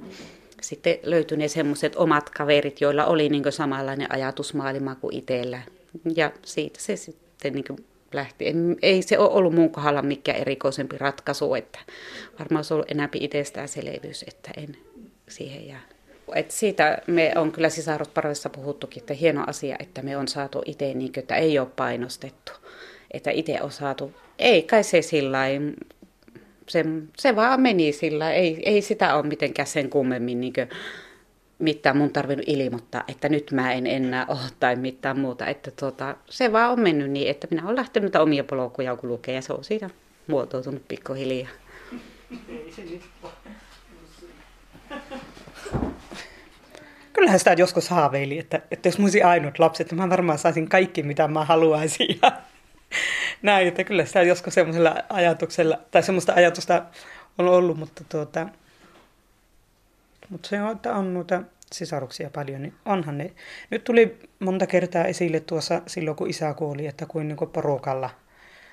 sitten 0.62 0.98
löytyi 1.04 1.38
ne 1.38 1.48
semmoiset 1.48 1.96
omat 1.96 2.30
kaverit, 2.30 2.82
joilla 2.82 3.06
oli 3.06 3.30
niin 3.30 3.44
samanlainen 3.50 4.12
ajatusmaailma 4.12 4.96
kuin 4.96 5.16
itsellä. 5.16 5.62
Ja 6.16 6.32
siitä 6.46 6.80
se 6.80 6.96
sitten 6.96 7.54
niin 7.54 7.86
lähti. 8.14 8.46
Ei 8.82 9.02
se 9.02 9.18
ole 9.18 9.30
ollut 9.30 9.56
mun 9.56 9.72
kohdalla 9.72 10.02
mikään 10.02 10.38
erikoisempi 10.38 10.98
ratkaisu, 10.98 11.56
että 11.56 11.80
varmaan 12.40 12.64
se 12.64 12.74
on 12.74 12.76
ollut 12.76 12.92
enemmän 12.92 13.10
itsestäänselvyys, 13.14 14.26
että 14.28 14.52
en 14.58 14.78
siihen 15.30 15.68
jää. 15.68 15.82
Et 16.36 16.52
siitä 16.52 16.98
me 17.08 17.32
on 17.36 17.52
kyllä 17.52 17.70
sisarusparvessa 17.70 18.50
puhuttukin, 18.50 19.02
että 19.02 19.14
hieno 19.14 19.44
asia, 19.48 19.76
että 19.80 20.02
me 20.02 20.18
on 20.18 20.28
saatu 20.28 20.62
itse, 20.66 20.94
niin 20.94 21.12
että 21.18 21.36
ei 21.36 21.60
ole 21.60 21.68
painostettu. 21.76 22.52
Että 23.12 23.32
itse 23.32 23.62
on 23.62 23.72
saatu, 23.72 24.12
ei 24.40 24.64
kai 24.64 24.84
se 24.84 25.02
sillä 25.02 25.48
se, 26.68 26.86
se 27.18 27.36
vaan 27.36 27.62
meni 27.62 27.92
sillä 27.92 28.32
ei, 28.32 28.62
ei 28.66 28.82
sitä 28.82 29.16
ole 29.16 29.24
mitenkään 29.24 29.68
sen 29.68 29.90
kummemmin 29.90 30.42
niin 30.42 30.54
kuin, 30.54 30.70
mitään 31.60 31.98
mun 31.98 32.10
tarvinnut 32.10 32.50
ilmoittaa, 32.50 33.04
että 33.08 33.30
nyt 33.30 33.52
mä 33.52 33.74
en 33.74 33.88
enää 33.88 34.26
ole 34.28 34.40
tai 34.60 34.76
mitään 34.76 35.20
muuta. 35.20 35.46
Että 35.48 35.72
tuota, 35.72 36.16
se 36.30 36.52
vaan 36.52 36.72
on 36.72 36.80
mennyt 36.80 37.12
niin, 37.12 37.30
että 37.30 37.48
minä 37.52 37.66
olen 37.66 37.76
lähtenyt 37.76 38.16
omia 38.16 38.44
polkuja 38.44 38.96
kulkea 38.96 39.36
ja 39.36 39.42
se 39.42 39.54
on 39.54 39.64
siitä 39.64 39.90
muotoutunut 40.28 40.88
pikkuhiljaa. 40.88 41.50
Kyllähän 47.14 47.40
sitä 47.40 47.54
joskus 47.54 47.90
haaveili, 47.90 48.40
että, 48.40 48.62
että 48.72 48.88
jos 48.88 48.98
muisi 48.98 49.24
ainut 49.24 49.60
lapsi, 49.60 49.84
että 49.84 49.96
mä 49.96 50.10
varmaan 50.10 50.40
saisin 50.40 50.70
kaikki, 50.70 51.04
mitä 51.04 51.28
mä 51.28 51.46
haluaisin. 51.46 52.20
Ja 52.22 52.32
näin, 53.42 53.68
että 53.68 53.84
kyllä 53.84 54.06
sitä 54.06 54.22
joskus 54.22 54.54
semmoisella 54.54 54.96
ajatuksella, 55.10 55.80
tai 55.92 56.04
semmoista 56.04 56.34
ajatusta 56.34 56.86
on 57.38 57.48
ollut, 57.48 57.78
mutta 57.78 58.04
tuota, 58.10 58.48
mutta 60.30 60.50
se 60.50 60.62
on, 60.62 60.72
että 60.72 60.96
on 60.96 61.14
noita 61.14 61.44
sisaruksia 61.74 62.30
paljon, 62.30 62.62
niin 62.62 62.74
onhan 62.86 63.18
ne. 63.18 63.32
Nyt 63.70 63.84
tuli 63.84 64.20
monta 64.40 64.68
kertaa 64.68 65.06
esille 65.06 65.40
tuossa 65.40 65.82
silloin, 65.88 66.18
kun 66.18 66.30
isä 66.30 66.54
kuoli, 66.54 66.88
että 66.88 67.06
kuin, 67.06 67.28
niin 67.28 67.38
kuin 67.38 67.50
porukalla 67.50 68.10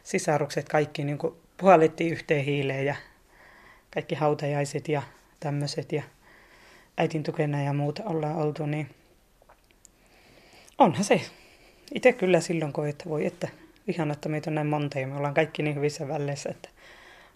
sisarukset 0.02 0.68
kaikki 0.68 1.04
niin 1.04 1.18
kuin 1.18 1.34
puhallettiin 1.56 2.12
yhteen 2.12 2.44
hiileen 2.44 2.86
ja 2.86 2.94
kaikki 3.94 4.14
hautajaiset 4.14 4.88
ja 4.88 5.02
tämmöiset 5.40 5.92
ja 5.92 6.02
äitin 6.98 7.22
tukena 7.22 7.62
ja 7.62 7.72
muuta 7.72 8.02
ollaan 8.06 8.36
oltu, 8.36 8.66
niin 8.66 8.90
onhan 10.78 11.04
se. 11.04 11.20
Itse 11.94 12.12
kyllä 12.12 12.40
silloin 12.40 12.72
koin, 12.72 12.90
että 12.90 13.08
voi, 13.08 13.26
että 13.26 13.48
ihan, 13.88 14.10
että 14.10 14.28
meitä 14.28 14.50
on 14.50 14.54
näin 14.54 14.66
monta 14.66 14.98
ja 14.98 15.06
me 15.06 15.16
ollaan 15.16 15.34
kaikki 15.34 15.62
niin 15.62 15.76
hyvissä 15.76 16.08
väleissä, 16.08 16.50
että 16.50 16.68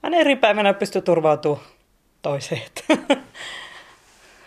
aina 0.03 0.17
eri 0.17 0.37
päivänä 0.37 0.75
pystyy 0.75 1.03
turvautumaan 1.03 1.67
toiseen. 2.23 2.63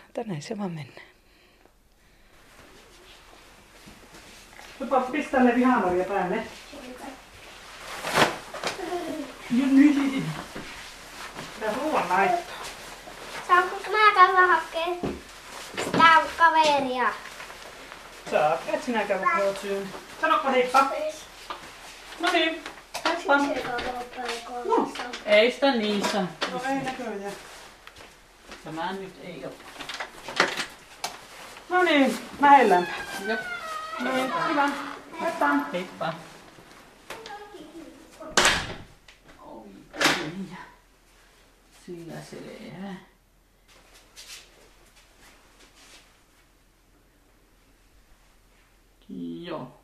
Mutta 0.10 0.24
näin 0.32 0.42
se 0.42 0.58
vaan 0.58 0.72
mennään. 0.72 1.08
Lupa 4.80 5.01
pistää 5.01 5.44
ne 5.44 5.56
vihanoria 5.56 6.06
päälle. 6.06 6.44
Niin. 9.50 10.25
Tää 11.60 11.74
ruoan 11.74 12.10
laittaa. 12.10 12.56
Saanko 13.48 13.75
mä 13.92 14.13
käydä 14.16 14.48
hakkeen 14.48 15.00
sitä 15.86 16.22
kaveria? 16.38 17.13
Saa, 18.32 18.58
et 18.68 18.84
sinä 18.84 19.04
käydä 19.04 19.28
syyn. 19.62 19.89
Sanoppa 20.22 20.50
heippa. 20.50 20.92
No 22.20 22.32
niin, 22.32 22.63
heippa. 23.06 23.38
No, 24.66 24.92
ei 25.25 25.51
sitä 25.51 25.75
niin 25.75 26.10
saa. 26.12 26.28
No 26.51 26.62
ei 26.70 26.75
näköjään. 26.75 27.34
Tämä 28.63 28.92
nyt 28.92 29.13
ei 29.24 29.46
ole. 29.46 29.54
No 31.69 31.84
niin, 31.84 32.17
lähellänpä. 32.41 32.91
Joo. 33.27 33.38
Niin, 33.99 34.32
hyvä. 34.49 34.69
Heippa. 35.21 35.49
Heippa. 35.73 36.13
Sillä 41.86 42.13
selvä. 42.29 42.93
Joo. 49.10 49.79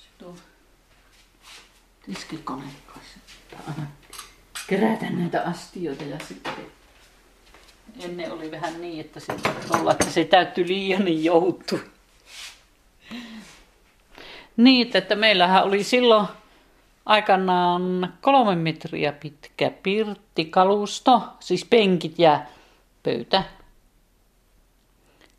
Sitten 0.00 0.28
on 0.28 0.38
tiskikone 2.06 2.64
kanssa. 2.86 3.18
Aina 3.68 3.86
kerätä 4.68 5.10
näitä 5.10 5.42
astioita 5.42 6.04
ja 6.04 6.18
sitten 6.28 6.52
ennen 8.04 8.32
oli 8.32 8.50
vähän 8.50 8.80
niin, 8.80 9.00
että 9.00 9.20
se 9.20 9.32
olla, 9.70 9.92
että 9.92 10.10
se 10.10 10.24
täytyy 10.24 10.68
liian 10.68 11.04
niin 11.04 11.24
joutui. 11.24 11.84
Niin, 14.56 14.90
että 14.94 15.16
meillähän 15.16 15.64
oli 15.64 15.84
silloin 15.84 16.26
aikanaan 17.06 18.14
kolme 18.20 18.56
metriä 18.56 19.12
pitkä 19.12 19.70
pirttikalusto, 19.82 21.22
siis 21.40 21.64
penkit 21.64 22.18
ja 22.18 22.40
pöytä. 23.02 23.42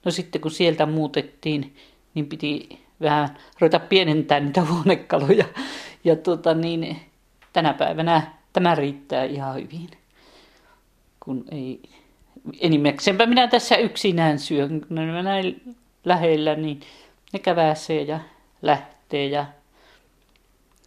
No 0.06 0.12
sitten 0.12 0.42
kun 0.42 0.52
sieltä 0.52 0.86
muutettiin, 0.86 1.76
niin 2.14 2.26
piti 2.26 2.80
vähän 3.02 3.38
ruveta 3.60 3.80
pienentää 3.80 4.40
niitä 4.40 4.62
huonekaluja. 4.66 5.46
Ja 6.04 6.16
tuota 6.16 6.54
niin, 6.54 7.02
tänä 7.54 7.74
päivänä 7.74 8.39
tämä 8.54 8.76
riittää 8.76 9.24
ihan 9.24 9.56
hyvin. 9.56 9.90
Kun 11.20 11.46
ei, 11.52 11.82
enimmäkseenpä 12.60 13.26
minä 13.26 13.48
tässä 13.48 13.76
yksinään 13.76 14.40
syön, 14.40 14.82
kun 14.88 14.96
ne 14.96 15.24
näin 15.24 15.76
lähellä, 16.06 16.56
niin 16.56 16.80
ne 17.34 17.40
käväsee 17.40 18.02
ja 18.02 18.20
lähtee 18.62 19.26
ja 19.26 19.46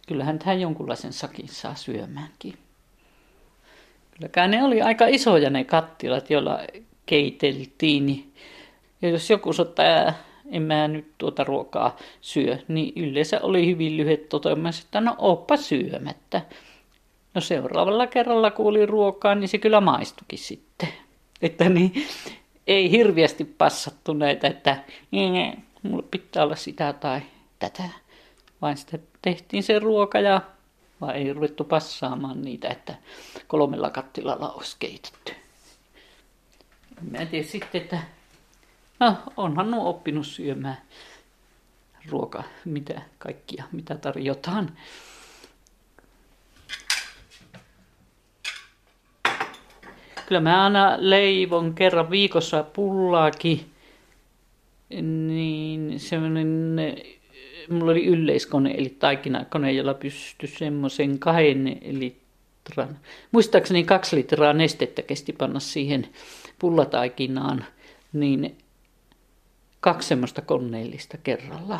kyllähän 0.07 0.39
tähän 0.39 0.61
jonkunlaisen 0.61 1.13
sakin 1.13 1.47
saa 1.47 1.75
syömäänkin. 1.75 2.53
Kylläkään 4.11 4.51
ne 4.51 4.63
oli 4.63 4.81
aika 4.81 5.07
isoja 5.07 5.49
ne 5.49 5.63
kattilat, 5.63 6.29
joilla 6.29 6.59
keiteltiin. 7.05 8.05
Niin 8.05 8.33
ja 9.01 9.09
jos 9.09 9.29
joku 9.29 9.51
ottaa, 9.59 10.13
en 10.51 10.61
mä 10.61 10.87
nyt 10.87 11.11
tuota 11.17 11.43
ruokaa 11.43 11.97
syö, 12.21 12.57
niin 12.67 12.93
yleensä 12.95 13.39
oli 13.41 13.67
hyvin 13.67 13.97
lyhyet 13.97 14.29
toteamus, 14.29 14.81
että 14.81 15.01
no 15.01 15.15
oppa 15.17 15.57
syömättä. 15.57 16.41
No 17.33 17.41
seuraavalla 17.41 18.07
kerralla 18.07 18.51
kun 18.51 18.67
oli 18.67 18.85
ruokaa, 18.85 19.35
niin 19.35 19.47
se 19.47 19.57
kyllä 19.57 19.81
maistukin 19.81 20.39
sitten. 20.39 20.89
Että 21.41 21.69
niin, 21.69 22.07
ei 22.67 22.91
hirviästi 22.91 23.45
passattu 23.45 24.13
näitä, 24.13 24.47
että 24.47 24.83
mulla 25.83 26.07
pitää 26.11 26.43
olla 26.43 26.55
sitä 26.55 26.93
tai 26.93 27.21
tätä. 27.59 27.83
Vaan 28.61 28.77
sitten 28.77 29.03
tehtiin 29.21 29.63
se 29.63 29.79
ruoka 29.79 30.19
ja 30.19 30.41
vaan 31.01 31.15
ei 31.15 31.33
ruvettu 31.33 31.63
passaamaan 31.63 32.41
niitä, 32.41 32.67
että 32.67 32.95
kolmella 33.47 33.89
kattilalla 33.89 34.51
olisi 34.51 34.75
keitetty. 34.79 35.33
Mä 37.11 37.25
tiedä 37.25 37.47
sitten, 37.47 37.81
että 37.81 37.99
no, 38.99 39.15
onhan 39.37 39.71
nuo 39.71 39.89
oppinut 39.89 40.27
syömään 40.27 40.77
ruoka, 42.09 42.43
mitä 42.65 43.01
kaikkia, 43.19 43.63
mitä 43.71 43.95
tarjotaan. 43.95 44.77
Kyllä 50.33 50.41
mä 50.41 50.63
aina 50.63 50.95
leivon 50.97 51.73
kerran 51.73 52.09
viikossa 52.09 52.63
pullaakin, 52.63 53.65
niin 55.27 55.99
semmoinen, 55.99 56.77
mulla 57.69 57.91
oli 57.91 58.05
yleiskone, 58.05 58.71
eli 58.77 58.89
taikinakone, 58.89 59.71
jolla 59.71 59.93
pystyi 59.93 60.49
semmoisen 60.49 61.19
kahden 61.19 61.79
litran, 61.83 62.99
muistaakseni 63.31 63.83
kaksi 63.83 64.15
litraa 64.15 64.53
nestettä 64.53 65.01
kesti 65.01 65.33
panna 65.33 65.59
siihen 65.59 66.07
pullataikinaan, 66.59 67.65
niin 68.13 68.57
kaksi 69.79 70.07
semmoista 70.07 70.41
koneellista 70.41 71.17
kerralla. 71.17 71.79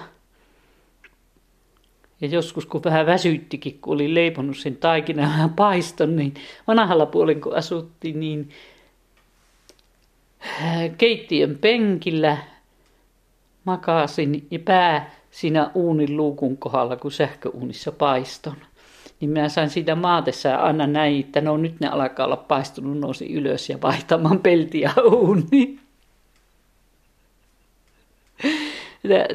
Ja 2.24 2.30
joskus 2.30 2.66
kun 2.66 2.84
vähän 2.84 3.06
väsyttikin, 3.06 3.80
kun 3.82 3.94
olin 3.94 4.16
leiponut 4.16 4.58
sen 4.58 4.76
taikinan 4.76 5.30
vähän 5.30 5.50
paiston, 5.50 6.16
niin 6.16 6.34
vanhalla 6.68 7.06
puolen 7.06 7.42
kun 7.42 7.56
asuttiin, 7.56 8.20
niin 8.20 8.50
äh, 10.62 10.98
keittiön 10.98 11.58
penkillä 11.62 12.38
makasin 13.64 14.48
ja 14.52 14.60
pää 14.60 15.12
siinä 15.32 15.72
uunin 15.74 16.18
luukun 16.18 16.58
kohdalla, 16.58 16.96
kun 16.96 17.12
sähköuunissa 17.12 17.92
paiston. 17.92 18.56
niin 19.20 19.30
minä 19.30 19.50
sain 19.50 19.70
siitä 19.70 19.96
maatessa 19.96 20.56
aina 20.56 20.88
näin, 20.88 21.20
että 21.20 21.42
no 21.42 21.58
nyt 21.58 21.80
ne 21.80 21.88
alkaa 21.88 22.26
olla 22.26 22.38
paistunut, 22.38 23.00
nousi 23.00 23.34
ylös 23.34 23.70
ja 23.70 23.82
vaihtamaan 23.82 24.40
peltiä 24.40 24.94
uuniin. 25.12 25.80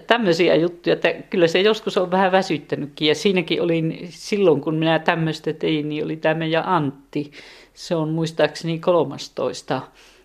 Tämmöisiä 0.06 0.54
juttuja, 0.54 0.92
että 0.92 1.12
kyllä 1.12 1.46
se 1.46 1.60
joskus 1.60 1.98
on 1.98 2.10
vähän 2.10 2.32
väsyttänytkin. 2.32 3.08
Ja 3.08 3.14
siinäkin 3.14 3.62
olin 3.62 4.08
silloin, 4.10 4.60
kun 4.60 4.74
minä 4.74 4.98
tämmöistä 4.98 5.52
tein, 5.52 5.88
niin 5.88 6.04
oli 6.04 6.16
tämä 6.16 6.34
meidän 6.34 6.64
Antti. 6.66 7.32
Se 7.74 7.94
on 7.94 8.08
muistaakseni 8.08 8.78
13 8.78 9.82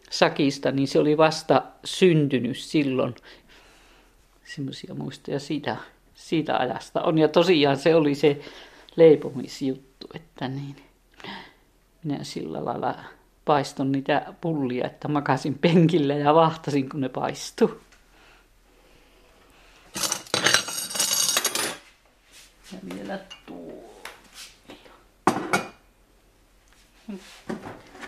sakista, 0.09 0.71
niin 0.71 0.87
se 0.87 0.99
oli 0.99 1.17
vasta 1.17 1.63
syntynyt 1.85 2.57
silloin. 2.57 3.15
Semmoisia 4.43 4.93
muistoja 4.93 5.39
siitä, 5.39 5.77
siitä 6.13 6.57
ajasta 6.57 7.01
on. 7.01 7.17
Ja 7.17 7.27
tosiaan 7.27 7.77
se 7.77 7.95
oli 7.95 8.15
se 8.15 8.39
leipomisjuttu, 8.95 10.07
että 10.15 10.47
niin. 10.47 10.75
Minä 12.03 12.23
sillä 12.23 12.65
lailla 12.65 12.95
paiston 13.45 13.91
niitä 13.91 14.33
pullia, 14.41 14.85
että 14.85 15.07
makasin 15.07 15.57
penkillä 15.61 16.13
ja 16.13 16.33
vahtasin, 16.33 16.89
kun 16.89 17.01
ne 17.01 17.09
paistui. 17.09 17.79
Ja 22.73 22.95
vielä 22.95 23.19
tuo. 23.45 24.01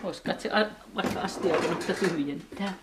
Voisi 0.04 0.22
katse 0.22 0.50
vaikka 0.96 1.20
astiakonetta 1.22 1.94
tyhjentää. 1.94 2.74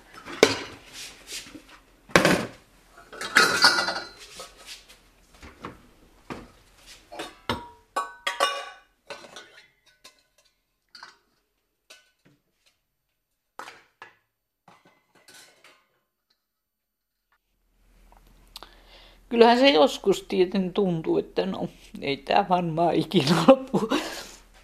Kyllähän 19.33 19.59
se 19.59 19.71
joskus 19.71 20.23
tietenkin 20.23 20.73
tuntuu, 20.73 21.19
että 21.19 21.47
no 21.47 21.69
ei 22.01 22.17
tämä 22.17 22.47
varmaan 22.49 22.95
ikinä 22.95 23.35
lopu. 23.49 23.89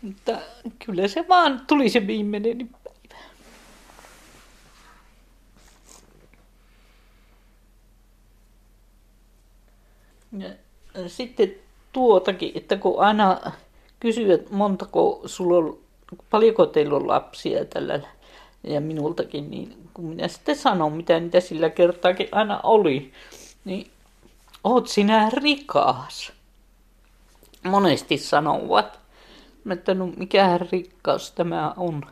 Mutta 0.02 0.38
kyllä 0.87 1.09
se 1.09 1.28
vaan 1.28 1.61
tuli 1.66 1.88
se 1.88 2.07
viimeinen 2.07 2.70
päivä. 2.85 3.16
Ja 10.38 10.48
sitten 11.09 11.54
tuotakin, 11.92 12.52
että 12.54 12.76
kun 12.76 13.00
aina 13.00 13.40
kysyvät 14.00 14.50
montako 14.50 15.22
sulla 15.26 15.57
on, 15.59 15.78
paljonko 16.31 16.66
teillä 16.66 16.96
on 16.96 17.09
lapsia 17.09 17.64
tällä 17.64 18.00
ja 18.64 18.81
minultakin, 18.81 19.50
niin 19.50 19.88
kun 19.94 20.04
minä 20.04 20.28
sitten 20.28 20.57
sanon, 20.57 20.92
mitä 20.92 21.20
niitä 21.20 21.40
sillä 21.40 21.70
kertaakin 21.70 22.28
aina 22.33 22.61
oli, 22.62 23.12
niin 23.64 23.90
oot 24.64 24.88
sinä 24.88 25.31
rikas. 25.33 26.33
Monesti 27.64 28.18
sanovat, 28.18 29.01
että 29.73 29.94
no 29.94 30.07
mikä 30.07 30.59
rikkaus 30.73 31.33
tämä 31.33 31.75
on. 31.77 32.07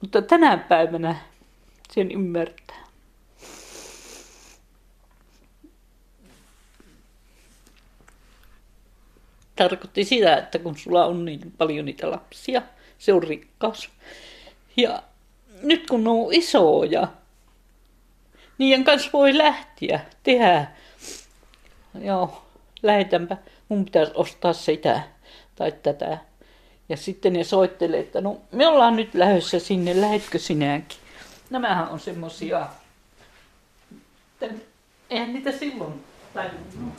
Mutta 0.00 0.22
tänä 0.22 0.56
päivänä 0.56 1.16
sen 1.92 2.10
ymmärtää. 2.10 2.80
Tarkoitti 9.56 10.04
sitä, 10.04 10.36
että 10.36 10.58
kun 10.58 10.78
sulla 10.78 11.06
on 11.06 11.24
niin 11.24 11.52
paljon 11.58 11.84
niitä 11.84 12.10
lapsia, 12.10 12.62
se 12.98 13.12
on 13.12 13.22
rikkaus. 13.22 13.90
Ja 14.76 15.02
nyt 15.62 15.86
kun 15.86 16.04
ne 16.04 16.10
on 16.10 16.34
isoja, 16.34 17.08
niiden 18.58 18.84
kanssa 18.84 19.10
voi 19.12 19.38
lähteä, 19.38 20.00
tehdä 20.22 20.66
joo, 21.94 22.42
lähetänpä, 22.82 23.36
mun 23.68 23.84
pitäisi 23.84 24.12
ostaa 24.14 24.52
sitä 24.52 25.02
tai 25.56 25.72
tätä. 25.72 26.18
Ja 26.88 26.96
sitten 26.96 27.32
ne 27.32 27.44
soittelee, 27.44 28.00
että 28.00 28.20
no 28.20 28.40
me 28.52 28.66
ollaan 28.66 28.96
nyt 28.96 29.14
lähdössä 29.14 29.58
sinne, 29.58 30.00
lähetkö 30.00 30.38
sinäkin? 30.38 30.98
Nämähän 31.50 31.88
on 31.88 32.00
semmosia, 32.00 32.66
eihän 35.10 35.32
niitä 35.32 35.52
silloin 35.52 36.04
tajunnut. 36.34 36.94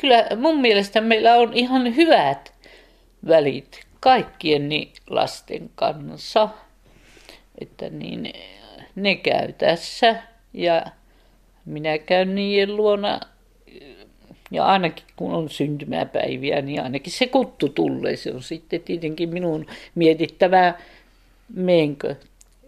Kyllä 0.00 0.26
mun 0.36 0.60
mielestä 0.60 1.00
meillä 1.00 1.34
on 1.34 1.52
ihan 1.52 1.96
hyvät 1.96 2.52
välit 3.28 3.86
kaikkien 4.00 4.68
lasten 5.10 5.70
kanssa. 5.74 6.48
Että 7.60 7.90
niin, 7.90 8.32
ne 8.94 9.14
käy 9.14 9.52
tässä 9.52 10.22
ja 10.52 10.86
minä 11.64 11.98
käyn 11.98 12.34
niiden 12.34 12.76
luona 12.76 13.20
ja 14.50 14.64
ainakin 14.64 15.04
kun 15.16 15.32
on 15.32 15.50
syntymäpäiviä, 15.50 16.62
niin 16.62 16.82
ainakin 16.82 17.12
se 17.12 17.26
kuttu 17.26 17.68
tulee. 17.68 18.16
Se 18.16 18.32
on 18.32 18.42
sitten 18.42 18.80
tietenkin 18.80 19.28
minun 19.28 19.66
mietittävää, 19.94 20.78
meenkö. 21.54 22.16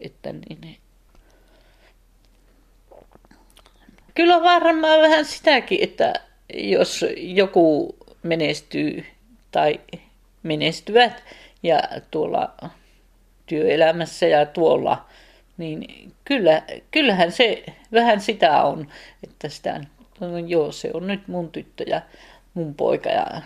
Että 0.00 0.32
niin. 0.32 0.76
Kyllä 4.14 4.42
varmaan 4.42 5.00
vähän 5.00 5.24
sitäkin, 5.24 5.78
että 5.82 6.12
jos 6.54 7.04
joku 7.16 7.96
menestyy 8.22 9.04
tai 9.50 9.80
menestyvät 10.42 11.24
ja 11.62 11.82
tuolla 12.10 12.54
työelämässä 13.46 14.26
ja 14.26 14.46
tuolla, 14.46 15.06
niin 15.58 16.12
kyllä, 16.24 16.62
kyllähän 16.90 17.32
se 17.32 17.64
vähän 17.92 18.20
sitä 18.20 18.62
on, 18.62 18.88
että 19.24 19.48
sitä, 19.48 19.80
no 20.20 20.38
joo, 20.38 20.72
se 20.72 20.90
on 20.94 21.06
nyt 21.06 21.28
mun 21.28 21.50
tyttö 21.50 21.84
ja 21.86 22.02
mun 22.54 22.74
poika 22.74 23.10
ja 23.10 23.42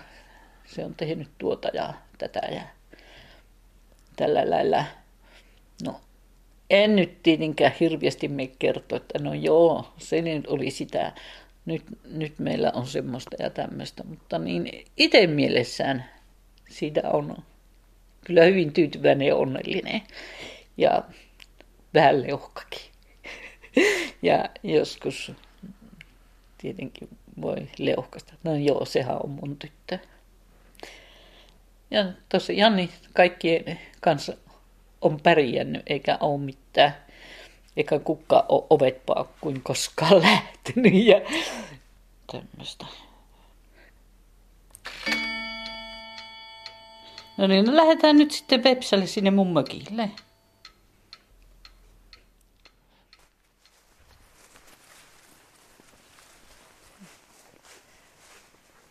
se 0.66 0.84
on 0.84 0.94
tehnyt 0.94 1.28
tuota 1.38 1.68
ja 1.74 1.94
tätä 2.18 2.40
ja 2.50 2.62
tällä 4.16 4.50
lailla. 4.50 4.84
No, 5.84 6.00
en 6.70 6.96
nyt 6.96 7.22
tietenkään 7.22 7.72
hirveästi 7.80 8.28
me 8.28 8.46
kertoa, 8.58 8.96
että 8.96 9.18
no 9.18 9.34
joo, 9.34 9.92
se 9.98 10.22
nyt 10.22 10.46
oli 10.46 10.70
sitä, 10.70 11.12
nyt, 11.66 11.84
nyt 12.04 12.38
meillä 12.38 12.72
on 12.74 12.86
semmoista 12.86 13.36
ja 13.38 13.50
tämmöistä, 13.50 14.04
mutta 14.04 14.38
niin 14.38 14.84
itse 14.96 15.26
mielessään 15.26 16.04
siitä 16.68 17.00
on 17.12 17.36
kyllä 18.24 18.44
hyvin 18.44 18.72
tyytyväinen 18.72 19.28
ja 19.28 19.36
onnellinen 19.36 20.02
ja 20.76 21.02
vähän 21.94 22.22
leuhkakin. 22.22 22.80
Ja 24.22 24.44
joskus 24.62 25.32
tietenkin 26.58 27.08
voi 27.40 27.56
leuhkasta. 27.78 28.32
No 28.44 28.56
joo, 28.56 28.84
sehän 28.84 29.22
on 29.22 29.30
mun 29.30 29.56
tyttö. 29.56 29.98
Ja 31.90 32.12
tosiaan 32.28 32.76
niin 32.76 32.90
kaikkien 33.12 33.80
kanssa 34.00 34.36
on 35.00 35.20
pärjännyt 35.20 35.82
eikä 35.86 36.18
ole 36.20 36.40
mitään 36.40 36.94
eikä 37.76 37.98
kukaan 37.98 38.44
ole 38.48 38.64
ovet 38.70 39.02
kuin 39.40 39.62
koskaan 39.62 40.22
lähtenyt 40.22 40.94
ja 40.94 41.20
tämmöistä. 42.32 42.86
No 47.36 47.46
niin, 47.46 47.64
no 47.64 47.76
lähdetään 47.76 48.16
nyt 48.16 48.30
sitten 48.30 48.64
Vepsälle 48.64 49.06
sinne 49.06 49.30
mun 49.30 49.52
mökille. 49.52 50.10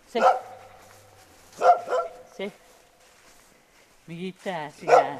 Se. 0.07 0.19
Se. 2.37 2.51
Mitä 4.07 4.71
sinä? 4.79 5.19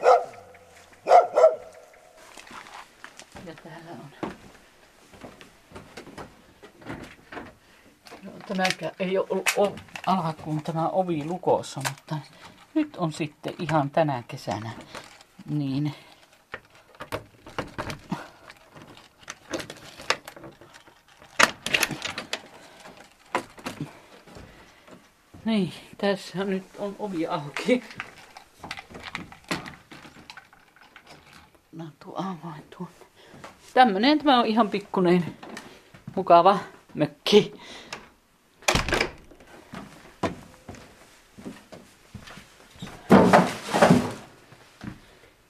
Ja 3.45 3.55
täällä 3.55 3.91
on. 3.91 4.31
No, 8.23 8.31
tämäkään 8.47 8.91
ei 8.99 9.17
ole 9.17 9.27
ollut 9.29 9.81
alkuun 10.05 10.63
tämä 10.63 10.89
ovi 10.89 11.25
lukossa, 11.25 11.81
mutta 11.89 12.17
nyt 12.73 12.97
on 12.97 13.13
sitten 13.13 13.53
ihan 13.59 13.89
tänä 13.89 14.23
kesänä 14.27 14.71
niin 15.49 15.93
Niin, 25.45 25.73
tässä 25.97 26.43
nyt 26.43 26.63
on 26.79 26.95
ovi 26.99 27.27
auki. 27.27 27.83
Tämmönen 33.75 34.19
tämä 34.19 34.39
on 34.39 34.45
ihan 34.45 34.69
pikkunen 34.69 35.25
mukava 36.15 36.59
mökki. 36.93 37.53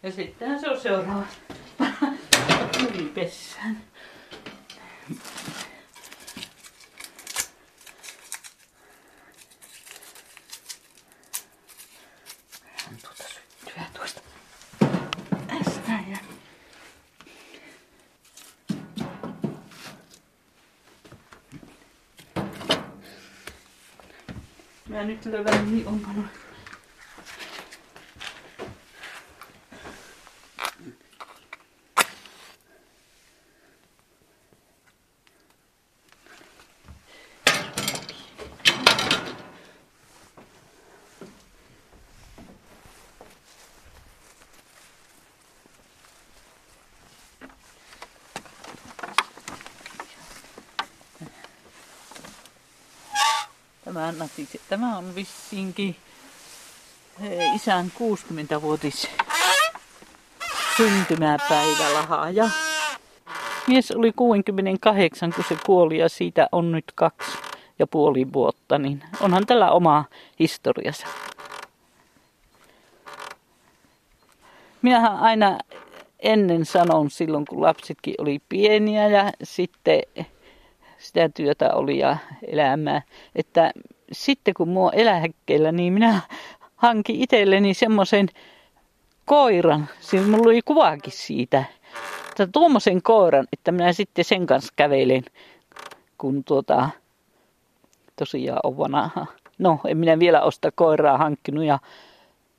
Ja 0.04 0.12
sittenhän 0.12 0.60
se 0.60 0.70
on 0.70 0.80
seuraava 0.80 1.24
tulipessään. 2.78 3.78
Mä 24.96 25.04
nyt 25.04 25.26
löydän 25.26 25.72
niin 25.72 25.88
onpa. 25.88 26.10
Tämä, 53.96 54.12
natisi, 54.12 54.62
tämä 54.70 54.98
on 54.98 55.16
vissiinkin 55.16 55.96
eh, 57.22 57.56
isän 57.56 57.92
60-vuotis 57.96 59.08
syntymäpäivälahja. 60.78 62.50
Mies 63.68 63.92
oli 63.92 64.12
68, 64.16 65.34
kun 65.34 65.44
se 65.50 65.58
kuoli 65.66 65.98
ja 65.98 66.10
siitä 66.10 66.48
on 66.52 66.72
nyt 66.72 66.86
kaksi 66.96 67.38
ja 67.80 67.88
puoli 67.88 68.34
vuotta, 68.34 68.78
niin 68.78 69.04
onhan 69.22 69.46
tällä 69.46 69.72
oma 69.72 70.06
historiansa. 70.40 71.08
Minähän 74.82 75.20
aina 75.20 75.58
ennen 76.20 76.66
sanon 76.66 77.10
silloin, 77.10 77.46
kun 77.46 77.62
lapsetkin 77.62 78.16
oli 78.18 78.40
pieniä 78.50 79.08
ja 79.08 79.32
sitten 79.44 80.02
sitä 81.08 81.30
työtä 81.30 81.74
oli 81.74 81.98
ja 81.98 82.18
elämää, 82.48 83.02
että 83.36 83.72
sitten 84.12 84.54
kun 84.54 84.70
mua 84.70 84.92
elähäkkeellä, 84.92 85.72
niin 85.72 85.94
minä 85.94 86.22
hankin 86.76 87.22
itselleni 87.22 87.74
semmoisen 87.74 88.28
koiran. 89.26 89.90
Siinä 90.00 90.28
mulla 90.28 90.46
oli 90.46 90.62
kuvaakin 90.62 91.14
siitä. 91.14 91.64
Että 92.30 92.48
tuommoisen 92.48 93.02
koiran, 93.02 93.48
että 93.54 93.72
minä 93.72 93.94
sitten 93.94 94.26
sen 94.26 94.46
kanssa 94.46 94.74
kävelen, 94.76 95.24
kun 96.18 96.44
tuota, 96.44 96.90
tosiaan 98.16 98.60
on 98.64 98.78
vanha. 98.78 99.26
No, 99.58 99.80
en 99.88 99.98
minä 99.98 100.20
vielä 100.20 100.42
osta 100.42 100.72
koiraa 100.72 101.18
hankkinut 101.18 101.64
ja 101.64 101.80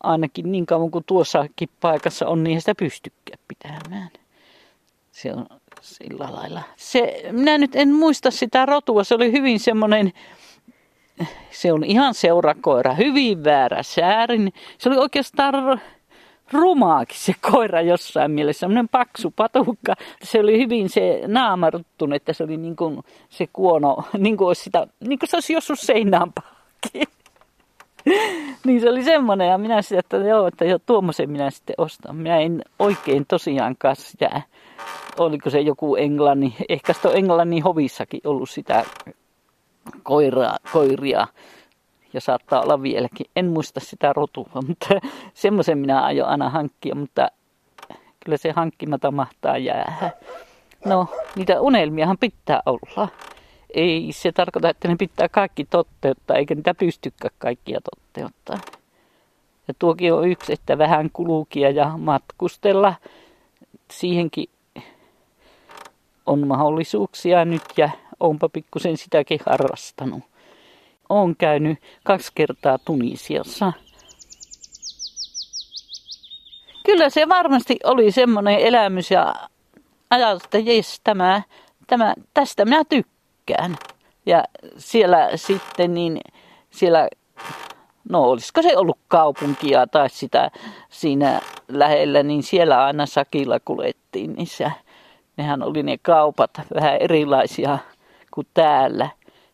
ainakin 0.02 0.52
niin 0.52 0.66
kauan 0.66 0.90
kuin 0.90 1.04
tuossakin 1.04 1.68
paikassa 1.80 2.26
on, 2.26 2.44
niin 2.44 2.61
sitä 2.61 2.74
pystykään 2.74 3.38
pitämään. 3.48 4.11
Se 5.16 5.33
on 5.33 5.46
sillä 5.81 6.29
lailla. 6.33 6.62
Se, 6.76 7.22
minä 7.33 7.59
nyt 7.59 7.76
en 7.76 7.94
muista 7.94 8.31
sitä 8.31 8.66
rotua, 8.66 9.05
se 9.05 9.14
oli 9.14 9.33
hyvin 9.33 9.61
semmoinen, 9.61 10.12
se 11.50 11.72
on 11.72 11.85
ihan 11.85 12.14
seurakoira, 12.14 12.94
hyvin 12.94 13.44
väärä 13.44 13.83
säärin. 13.83 14.52
Se 14.79 14.88
oli 14.88 14.98
oikeastaan 14.98 15.81
rumaakin 16.52 17.18
se 17.18 17.33
koira 17.50 17.81
jossain 17.81 18.31
mielessä, 18.31 18.61
semmoinen 18.61 18.88
paksu 18.88 19.31
patukka. 19.37 19.94
Se 20.22 20.40
oli 20.40 20.59
hyvin 20.59 20.88
se 20.88 21.22
naamaruttunut, 21.26 22.16
että 22.16 22.33
se 22.33 22.44
oli 22.44 22.57
niin 22.57 22.76
kuin 22.76 23.00
se 23.29 23.48
kuono, 23.52 23.96
niin 24.18 24.37
kuin, 24.37 24.48
olisi 24.48 24.62
sitä, 24.62 24.87
niin 25.00 25.18
kuin 25.18 25.31
se 25.31 25.37
olisi 25.37 25.52
jossain 25.52 25.76
seinään 25.76 26.33
niin 28.66 28.81
se 28.81 28.90
oli 28.90 29.05
semmoinen 29.05 29.48
ja 29.48 29.59
minä 29.59 29.83
sitten, 29.83 29.98
että 29.98 30.16
joo, 30.16 30.46
että 30.46 30.64
jo 30.64 30.79
tuommoisen 30.79 31.31
minä 31.31 31.50
sitten 31.50 31.74
ostan. 31.79 32.16
Minä 32.16 32.38
en 32.38 32.62
oikein 32.79 33.26
tosiaankaan 33.26 33.96
sitä, 33.96 34.42
oliko 35.18 35.50
se 35.50 35.60
joku 35.60 35.96
Englannin, 35.96 36.54
ehkä 36.68 36.92
se 36.92 37.08
on 37.08 37.16
Englannin 37.16 37.62
hovissakin 37.62 38.20
ollut 38.24 38.50
sitä 38.50 38.84
koiraa, 40.02 40.56
koiria 40.72 41.26
ja 42.12 42.20
saattaa 42.20 42.62
olla 42.62 42.82
vieläkin. 42.82 43.26
En 43.36 43.46
muista 43.46 43.80
sitä 43.80 44.12
rotua, 44.12 44.62
mutta 44.68 44.88
semmoisen 45.34 45.78
minä 45.78 46.04
aion 46.04 46.28
aina 46.28 46.50
hankkia, 46.50 46.94
mutta 46.94 47.28
kyllä 48.24 48.36
se 48.36 48.52
hankkimata 48.52 49.10
mahtaa 49.10 49.58
jäädä. 49.58 50.10
No, 50.84 51.06
niitä 51.36 51.60
unelmiahan 51.60 52.18
pitää 52.18 52.62
olla. 52.66 53.08
Ei 53.74 54.08
se 54.12 54.32
tarkoita, 54.32 54.68
että 54.68 54.88
ne 54.88 54.96
pitää 54.96 55.28
kaikki 55.28 55.64
toteuttaa, 55.64 56.36
eikä 56.36 56.54
niitä 56.54 56.74
pystykään 56.74 57.34
kaikkia 57.38 57.80
toteuttaa. 57.80 58.58
Ja 59.68 59.74
tuokin 59.78 60.12
on 60.12 60.28
yksi, 60.28 60.52
että 60.52 60.78
vähän 60.78 61.10
kulukia 61.12 61.70
ja 61.70 61.92
matkustella. 61.98 62.94
Siihenkin 63.90 64.48
on 66.26 66.46
mahdollisuuksia 66.46 67.44
nyt 67.44 67.62
ja 67.76 67.90
onpa 68.20 68.48
pikkusen 68.48 68.96
sitäkin 68.96 69.40
harrastanut. 69.46 70.22
Olen 71.08 71.36
käynyt 71.36 71.78
kaksi 72.04 72.32
kertaa 72.34 72.78
Tunisiassa. 72.78 73.72
Kyllä 76.86 77.10
se 77.10 77.28
varmasti 77.28 77.76
oli 77.84 78.12
semmoinen 78.12 78.58
elämys 78.58 79.10
ja 79.10 79.34
ajatus, 80.10 80.44
että 80.44 80.58
jes, 80.58 81.00
tämä, 81.04 81.42
tämä, 81.86 82.14
tästä 82.34 82.64
minä 82.64 82.84
tykkään. 82.84 83.76
Ja 84.26 84.44
siellä 84.78 85.30
sitten 85.34 85.94
niin, 85.94 86.20
siellä, 86.70 87.08
no 88.08 88.22
olisiko 88.22 88.62
se 88.62 88.76
ollut 88.76 88.98
kaupunkia 89.08 89.86
tai 89.86 90.10
sitä 90.10 90.50
siinä 90.88 91.40
lähellä, 91.68 92.22
niin 92.22 92.42
siellä 92.42 92.84
aina 92.84 93.06
sakilla 93.06 93.60
kuljettiin 93.60 94.32
niissä. 94.32 94.70
Nehän 95.37 95.62
oli 95.62 95.83
ne 95.83 95.99
kaupat 96.03 96.51
vähän 96.75 96.96
erilaisia 96.96 97.79
kuin 98.31 98.46
täällä. 98.55 99.11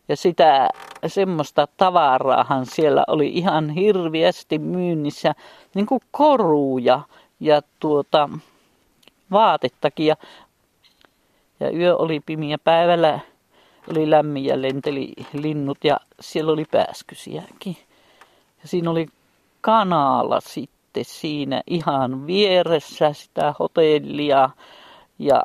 Ja 0.07 0.17
sitä 0.17 0.69
semmoista 1.07 1.67
tavaraahan 1.77 2.65
siellä 2.65 3.03
oli 3.07 3.27
ihan 3.27 3.69
hirviästi 3.69 4.59
myynnissä, 4.59 5.33
niin 5.73 5.85
kuin 5.85 6.01
koruja 6.11 7.01
ja 7.39 7.61
tuota, 7.79 8.29
vaatettakin. 9.31 10.07
Ja, 10.07 10.15
ja 11.59 11.71
yö 11.71 11.95
oli 11.95 12.19
pimiä 12.19 12.57
päivällä, 12.57 13.19
oli 13.91 14.09
lämmin 14.09 14.45
ja 14.45 14.61
lenteli 14.61 15.13
linnut 15.33 15.77
ja 15.83 15.99
siellä 16.19 16.51
oli 16.51 16.65
pääskysiäkin. 16.71 17.77
Ja 18.61 18.67
siinä 18.67 18.91
oli 18.91 19.07
kanaala 19.61 20.39
sitten 20.41 21.05
siinä 21.05 21.61
ihan 21.67 22.27
vieressä 22.27 23.13
sitä 23.13 23.53
hotellia 23.59 24.49
ja 25.19 25.43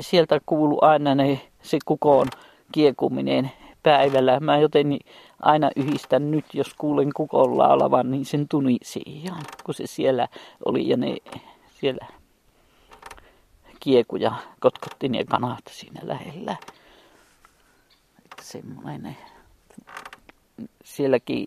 sieltä 0.00 0.40
kuulu 0.46 0.78
aina 0.80 1.14
ne, 1.14 1.40
se 1.62 1.78
kukoon 1.84 2.28
kiekuminen 2.72 3.50
päivällä. 3.82 4.40
Mä 4.40 4.58
joten 4.58 4.98
aina 5.40 5.70
yhdistän 5.76 6.30
nyt, 6.30 6.44
jos 6.54 6.74
kuulen 6.74 7.10
kukon 7.16 7.58
laulavan, 7.58 8.10
niin 8.10 8.24
sen 8.24 8.48
Tunisiaan, 8.48 9.42
kun 9.64 9.74
se 9.74 9.86
siellä 9.86 10.28
oli 10.64 10.88
ja 10.88 10.96
ne 10.96 11.16
siellä 11.80 12.06
kiekuja 13.80 14.32
kotkotti 14.60 15.08
ne 15.08 15.24
kanat 15.24 15.64
siinä 15.70 16.00
lähellä. 16.04 16.56
Semmoinen 18.42 19.16
sielläkin 20.84 21.46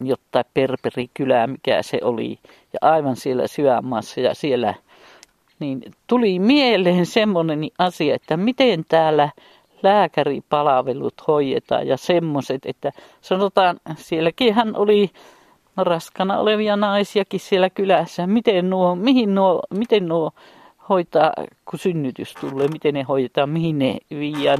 jotain 0.00 0.44
perperikylää, 0.54 1.46
mikä 1.46 1.82
se 1.82 1.98
oli. 2.02 2.38
Ja 2.72 2.78
aivan 2.80 3.16
siellä 3.16 3.46
syömässä 3.46 4.20
ja 4.20 4.34
siellä 4.34 4.74
niin 5.60 5.82
tuli 6.06 6.38
mieleen 6.38 7.06
semmoinen 7.06 7.60
asia, 7.78 8.14
että 8.14 8.36
miten 8.36 8.84
täällä 8.88 9.28
lääkäripalvelut 9.82 11.14
hoidetaan 11.26 11.86
ja 11.86 11.96
semmoiset, 11.96 12.66
että 12.66 12.92
sanotaan, 13.20 13.80
sielläkin 13.96 14.54
hän 14.54 14.76
oli 14.76 15.10
raskana 15.76 16.38
olevia 16.38 16.76
naisiakin 16.76 17.40
siellä 17.40 17.70
kylässä. 17.70 18.26
Miten 18.26 18.70
nuo, 18.70 18.94
mihin 18.94 19.34
nuo, 19.34 19.62
miten 19.70 20.08
nuo 20.08 20.30
hoitaa, 20.88 21.32
kun 21.64 21.78
synnytys 21.78 22.34
tulee, 22.34 22.68
miten 22.68 22.94
ne 22.94 23.02
hoidetaan, 23.02 23.50
mihin 23.50 23.78
ne 23.78 23.98
viiään, 24.10 24.58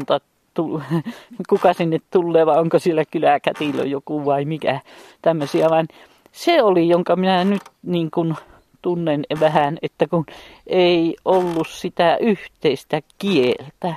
kuka 1.48 1.72
sinne 1.72 1.98
tulee, 2.10 2.46
vai 2.46 2.58
onko 2.58 2.78
siellä 2.78 3.04
kyläkätilö 3.10 3.84
joku 3.84 4.24
vai 4.24 4.44
mikä? 4.44 4.80
Tämmöisiä, 5.22 5.70
vaan 5.70 5.88
se 6.32 6.62
oli, 6.62 6.88
jonka 6.88 7.16
minä 7.16 7.44
nyt 7.44 7.62
niin 7.82 8.10
kuin 8.10 8.34
tunnen 8.84 9.24
vähän, 9.40 9.78
että 9.82 10.06
kun 10.06 10.26
ei 10.66 11.16
ollut 11.24 11.68
sitä 11.68 12.16
yhteistä 12.20 13.02
kieltä, 13.18 13.94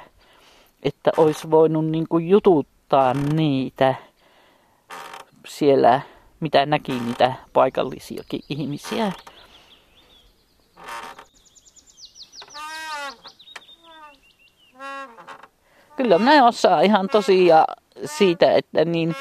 että 0.84 1.12
olisi 1.18 1.52
voinut 1.52 1.86
niin 1.86 2.08
kuin 2.08 2.30
jututtaa 2.30 3.14
niitä 3.14 3.96
siellä, 5.48 6.02
mitä 6.40 6.66
näki 6.66 6.92
niitä 6.92 7.34
paikallisiakin 7.54 8.40
ihmisiä. 8.50 9.12
Kyllä 15.96 16.20
minä 16.20 16.48
osaan 16.48 16.84
ihan 16.84 17.08
tosiaan 17.08 17.76
siitä, 18.06 18.52
että 18.52 18.86
niin 18.86 19.16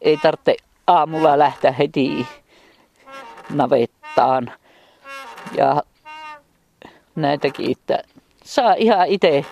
ei 0.00 0.16
tarvitse 0.16 0.56
aamulla 0.86 1.38
lähteä 1.38 1.72
heti 1.72 2.26
navettaan. 3.50 4.52
Ja 5.56 5.82
näitäkin, 7.14 7.70
että 7.70 7.98
saa 8.44 8.74
ihan 8.74 9.06
itse 9.06 9.44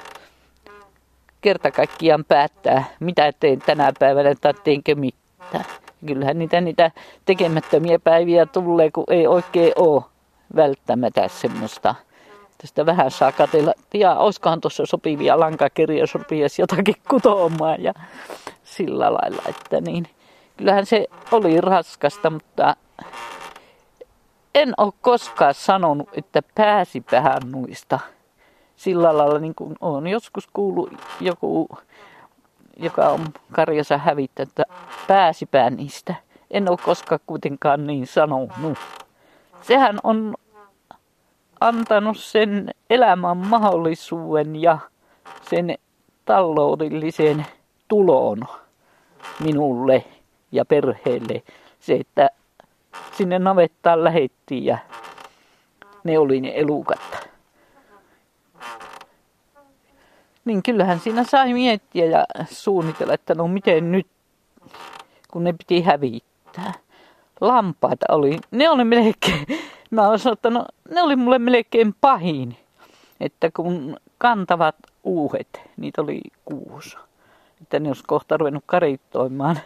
kerta 1.40 1.70
kaikkiaan 1.70 2.24
päättää, 2.24 2.84
mitä 3.00 3.32
teen 3.40 3.58
tänä 3.58 3.92
päivänä 3.98 4.34
tai 4.40 4.54
teenkö 4.64 4.94
mitään. 4.94 5.64
Kyllähän 6.06 6.38
niitä, 6.38 6.60
niitä 6.60 6.90
tekemättömiä 7.24 7.98
päiviä 7.98 8.46
tulee, 8.46 8.90
kun 8.90 9.04
ei 9.08 9.26
oikein 9.26 9.72
ole 9.76 10.02
välttämättä 10.56 11.28
semmoista. 11.28 11.94
Tästä 12.58 12.86
vähän 12.86 13.10
saa 13.10 13.32
katella, 13.32 13.72
ja 13.94 14.14
olisikohan 14.14 14.60
tuossa 14.60 14.86
sopivia 14.86 15.40
lankakirjoja, 15.40 16.06
rupiaisi 16.14 16.62
jotakin 16.62 16.94
kutoamaan 17.10 17.82
ja 17.82 17.94
sillä 18.64 19.12
lailla, 19.12 19.42
että 19.48 19.80
niin. 19.80 20.08
Kyllähän 20.56 20.86
se 20.86 21.06
oli 21.32 21.60
raskasta, 21.60 22.30
mutta 22.30 22.76
en 24.54 24.74
ole 24.76 24.92
koskaan 25.00 25.54
sanonut, 25.54 26.08
että 26.12 26.42
pääsipähän 26.54 27.42
nuista. 27.52 27.98
Sillä 28.76 29.18
lailla 29.18 29.38
niin 29.38 29.54
kuin 29.54 29.76
on 29.80 30.06
joskus 30.06 30.48
kuullut 30.52 30.90
joku, 31.20 31.68
joka 32.76 33.08
on 33.08 33.20
karjansa 33.52 33.98
hävittänyt, 33.98 34.48
että 34.48 34.64
pääsipää 35.08 35.70
niistä. 35.70 36.14
En 36.50 36.70
ole 36.70 36.78
koskaan 36.84 37.20
kuitenkaan 37.26 37.86
niin 37.86 38.06
sanonut. 38.06 38.78
Sehän 39.62 39.98
on 40.02 40.34
antanut 41.60 42.18
sen 42.18 42.70
elämän 42.90 43.36
mahdollisuuden 43.36 44.62
ja 44.62 44.78
sen 45.50 45.74
taloudellisen 46.24 47.46
tulon 47.88 48.38
minulle 49.40 50.04
ja 50.52 50.64
perheelle. 50.64 51.42
Se, 51.80 51.94
että 51.94 52.30
sinne 53.12 53.38
navettaan 53.38 54.04
lähettiin 54.04 54.64
ja 54.64 54.78
ne 56.04 56.18
oli 56.18 56.40
ne 56.40 56.52
elukat. 56.54 57.28
Niin 60.44 60.62
kyllähän 60.62 61.00
siinä 61.00 61.24
sai 61.24 61.52
miettiä 61.52 62.04
ja 62.04 62.24
suunnitella, 62.50 63.14
että 63.14 63.34
no 63.34 63.48
miten 63.48 63.92
nyt, 63.92 64.06
kun 65.30 65.44
ne 65.44 65.52
piti 65.52 65.82
hävittää. 65.82 66.72
Lampaita 67.40 68.06
oli, 68.08 68.38
ne 68.50 68.70
oli 68.70 68.84
melkein, 68.84 69.46
mä 69.90 70.08
olen 70.08 70.18
sanonut, 70.18 70.44
no, 70.44 70.64
ne 70.90 71.02
oli 71.02 71.16
mulle 71.16 71.38
melkein 71.38 71.94
pahin. 72.00 72.56
Että 73.20 73.50
kun 73.56 73.96
kantavat 74.18 74.76
uuhet, 75.04 75.60
niitä 75.76 76.02
oli 76.02 76.20
kuusi. 76.44 76.96
Että 77.62 77.80
ne 77.80 77.88
olisi 77.88 78.04
kohta 78.06 78.36
ruvennut 78.36 78.64
karittoimaan 78.66 79.60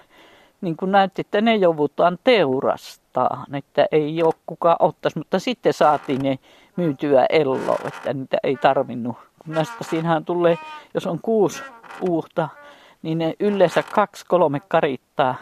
niin 0.60 0.76
kuin 0.76 0.92
näytti, 0.92 1.20
että 1.20 1.40
ne 1.40 1.56
joudutaan 1.56 2.18
teurastaa, 2.24 3.44
että 3.52 3.86
ei 3.92 4.22
ole 4.22 4.34
kukaan 4.46 4.76
ottaisi, 4.78 5.18
mutta 5.18 5.38
sitten 5.38 5.72
saatiin 5.72 6.22
ne 6.22 6.38
myytyä 6.76 7.26
ello, 7.30 7.78
että 7.84 8.12
niitä 8.12 8.36
ei 8.42 8.56
tarvinnut. 8.56 9.16
Näistä 9.46 9.84
siinähän 9.84 10.24
tulee, 10.24 10.58
jos 10.94 11.06
on 11.06 11.18
kuusi 11.22 11.62
uutta, 12.00 12.48
niin 13.02 13.18
ne 13.18 13.34
yleensä 13.40 13.82
kaksi, 13.82 14.26
kolme 14.26 14.60
karittaa 14.68 15.34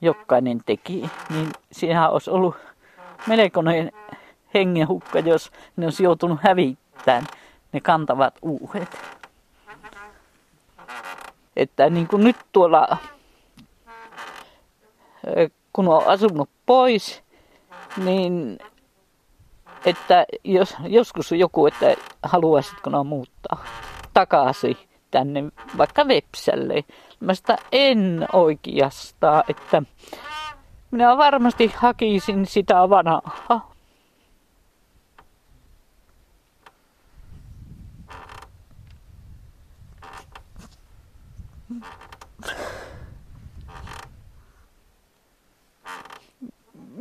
jokainen 0.00 0.60
teki, 0.66 1.10
niin 1.30 1.48
siinähän 1.72 2.10
olisi 2.10 2.30
ollut 2.30 2.56
melkoinen 3.26 3.92
hengenhukka, 4.54 5.18
jos 5.18 5.50
ne 5.76 5.86
olisi 5.86 6.04
joutunut 6.04 6.38
hävittämään 6.42 7.26
ne 7.72 7.80
kantavat 7.80 8.34
uuhet. 8.42 8.98
Että 11.56 11.90
niin 11.90 12.08
kuin 12.08 12.24
nyt 12.24 12.36
tuolla 12.52 12.96
kun 15.72 15.88
on 15.88 16.06
asunut 16.06 16.50
pois, 16.66 17.22
niin 17.96 18.58
että 19.86 20.26
jos, 20.44 20.76
joskus 20.86 21.32
joku, 21.32 21.66
että 21.66 21.94
haluaisitko 22.22 22.90
no 22.90 23.04
muuttaa 23.04 23.64
takaisin 24.14 24.76
tänne 25.10 25.44
vaikka 25.78 26.08
Vepsälle. 26.08 26.84
Mä 27.20 27.34
sitä 27.34 27.58
en 27.72 28.26
oikeastaan, 28.32 29.44
että 29.48 29.82
minä 30.90 31.16
varmasti 31.16 31.72
hakisin 31.76 32.46
sitä 32.46 32.90
vanhaa. 32.90 33.72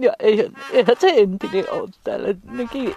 Ja 0.02 0.14
eihän, 0.20 0.54
eihän 0.72 0.96
se 1.00 1.08
entinen 1.10 1.72
ole 1.72 1.90
täällä. 2.04 2.28
Nekin, 2.44 2.96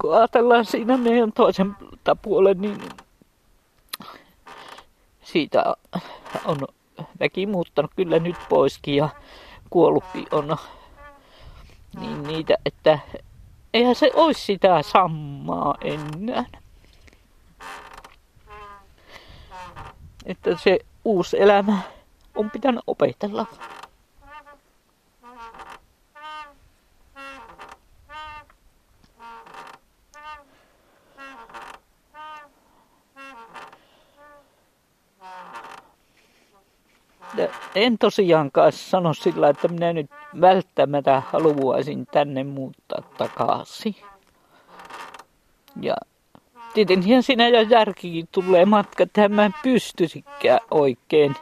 kun 0.00 0.16
ajatellaan 0.16 0.64
siinä 0.64 0.96
meidän 0.96 1.32
toisen 1.32 1.76
puolen, 2.22 2.60
niin 2.60 2.78
siitä 5.22 5.74
on 6.44 6.58
väki 7.20 7.46
muuttanut 7.46 7.90
kyllä 7.96 8.18
nyt 8.18 8.36
poiskin 8.48 8.96
ja 8.96 9.08
kuollutkin 9.70 10.26
on 10.32 10.56
niin 12.00 12.22
niitä, 12.22 12.54
että 12.66 12.98
eihän 13.74 13.94
se 13.94 14.10
olisi 14.14 14.40
sitä 14.40 14.82
samaa 14.82 15.74
enää. 15.80 16.44
Että 20.26 20.56
se 20.56 20.78
uusi 21.04 21.40
elämä 21.42 21.78
on 22.34 22.50
pitänyt 22.50 22.82
opetella. 22.86 23.46
En 37.74 37.98
tosiaankaan 37.98 38.72
sano 38.72 39.14
sillä, 39.14 39.48
että 39.48 39.68
minä 39.68 39.92
nyt 39.92 40.10
välttämättä 40.40 41.22
haluaisin 41.26 42.06
tänne 42.06 42.44
muuttaa 42.44 43.02
takaisin. 43.18 43.96
Ja 45.80 45.94
tietenkin 46.74 47.22
siinä 47.22 47.48
jo 47.48 47.60
järkikin 47.60 48.28
tulee 48.32 48.64
matka, 48.64 49.02
että 49.02 49.28
mä 49.28 49.44
en 49.44 49.54
pystyisikään 49.62 50.60
oikein. 50.70 51.36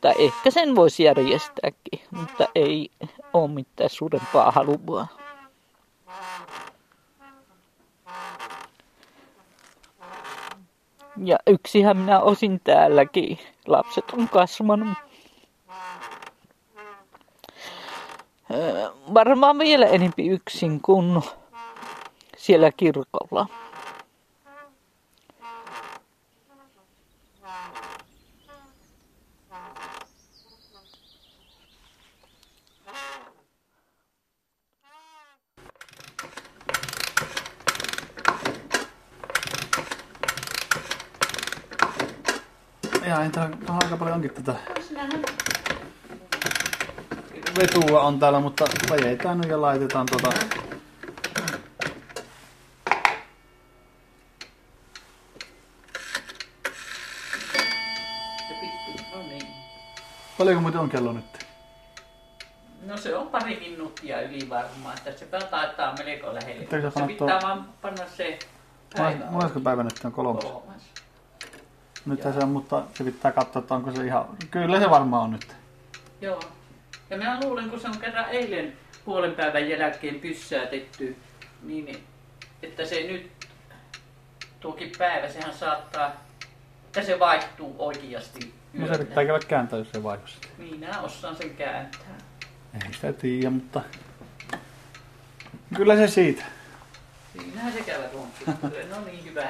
Tai 0.00 0.14
ehkä 0.18 0.50
sen 0.50 0.76
voisi 0.76 1.04
järjestääkin, 1.04 2.00
mutta 2.10 2.46
ei 2.54 2.90
ole 3.32 3.50
mitään 3.50 3.90
suurempaa 3.90 4.50
halua. 4.50 5.06
Ja 11.24 11.38
yksihän 11.46 11.96
minä 11.96 12.20
osin 12.20 12.60
täälläkin. 12.64 13.38
Lapset 13.66 14.04
on 14.12 14.28
kasvanut. 14.28 15.11
Varmaan 19.14 19.58
vielä 19.58 19.86
enempi 19.86 20.28
yksin 20.28 20.80
kuin 20.80 21.22
siellä 22.36 22.72
kirkolla. 22.72 23.46
Ja, 43.06 43.22
entä 43.22 43.50
aika 43.68 43.96
paljon 43.96 44.14
onkin 44.14 44.30
tätä 44.30 44.54
vetua 47.60 48.00
on 48.00 48.18
täällä, 48.18 48.40
mutta 48.40 48.64
vajetaan 48.90 49.38
nyt 49.38 49.50
ja 49.50 49.60
laitetaan 49.60 50.06
tuota... 50.06 50.32
Paljonko 60.38 60.62
muuten 60.62 60.80
on 60.80 60.88
kello 60.90 61.12
nyt? 61.12 61.24
No 62.86 62.96
se 62.96 63.16
on 63.16 63.26
pari 63.28 63.60
minuuttia 63.60 64.20
yli 64.20 64.48
varmaan, 64.50 64.98
että 64.98 65.12
se 65.18 65.24
taitaa 65.26 65.94
melko 66.04 66.34
lähelle. 66.34 66.66
Se 66.70 67.06
pitää 67.06 67.38
tuo- 67.38 67.42
vaan 67.42 67.64
panna 67.82 68.04
se 68.16 68.38
Mones- 68.98 69.30
Monesko 69.30 69.60
päivä 69.60 69.82
nyt 69.82 69.92
on 70.04 70.12
kolmas? 70.12 70.44
kolmas. 70.44 70.82
Nyt 72.06 72.22
se 72.22 72.28
on, 72.28 72.48
mutta 72.48 72.82
se 72.94 73.04
pitää 73.04 73.32
katsoa, 73.32 73.60
että 73.60 73.74
onko 73.74 73.92
se 73.92 74.06
ihan... 74.06 74.24
Kyllä 74.50 74.80
se 74.80 74.90
varmaan 74.90 75.22
on 75.22 75.30
nyt. 75.30 75.56
Joo. 76.20 76.40
Ja 77.12 77.18
minä 77.18 77.40
luulen, 77.44 77.70
kun 77.70 77.80
se 77.80 77.88
on 77.88 77.98
kerran 77.98 78.28
eilen 78.28 78.72
puolen 79.04 79.34
päivän 79.34 79.68
jälkeen 79.68 80.20
pyssäätetty, 80.20 81.16
niin 81.62 82.04
että 82.62 82.84
se 82.84 83.02
nyt 83.02 83.30
tuokin 84.60 84.92
päivä, 84.98 85.28
sehän 85.28 85.54
saattaa, 85.54 86.12
että 86.86 87.02
se 87.02 87.18
vaihtuu 87.18 87.76
oikeasti 87.78 88.54
No 88.72 88.86
se 88.86 89.04
pitää 89.04 89.24
käydä 89.24 89.46
kääntää, 89.48 89.78
jos 89.78 89.90
se 89.90 90.02
vaihdu. 90.02 90.24
Niin, 90.58 90.80
minä 90.80 91.00
osaan 91.00 91.36
sen 91.36 91.56
kääntää. 91.56 92.18
Ei 92.74 92.92
sitä 92.92 93.12
tiedä, 93.12 93.50
mutta... 93.50 93.80
Kyllä 95.76 95.96
se 95.96 96.08
siitä. 96.08 96.44
Siinähän 97.32 97.72
se 97.72 97.82
käy 97.82 98.02
runkki. 98.12 98.44
No 98.90 99.04
niin, 99.04 99.24
hyvä. 99.24 99.48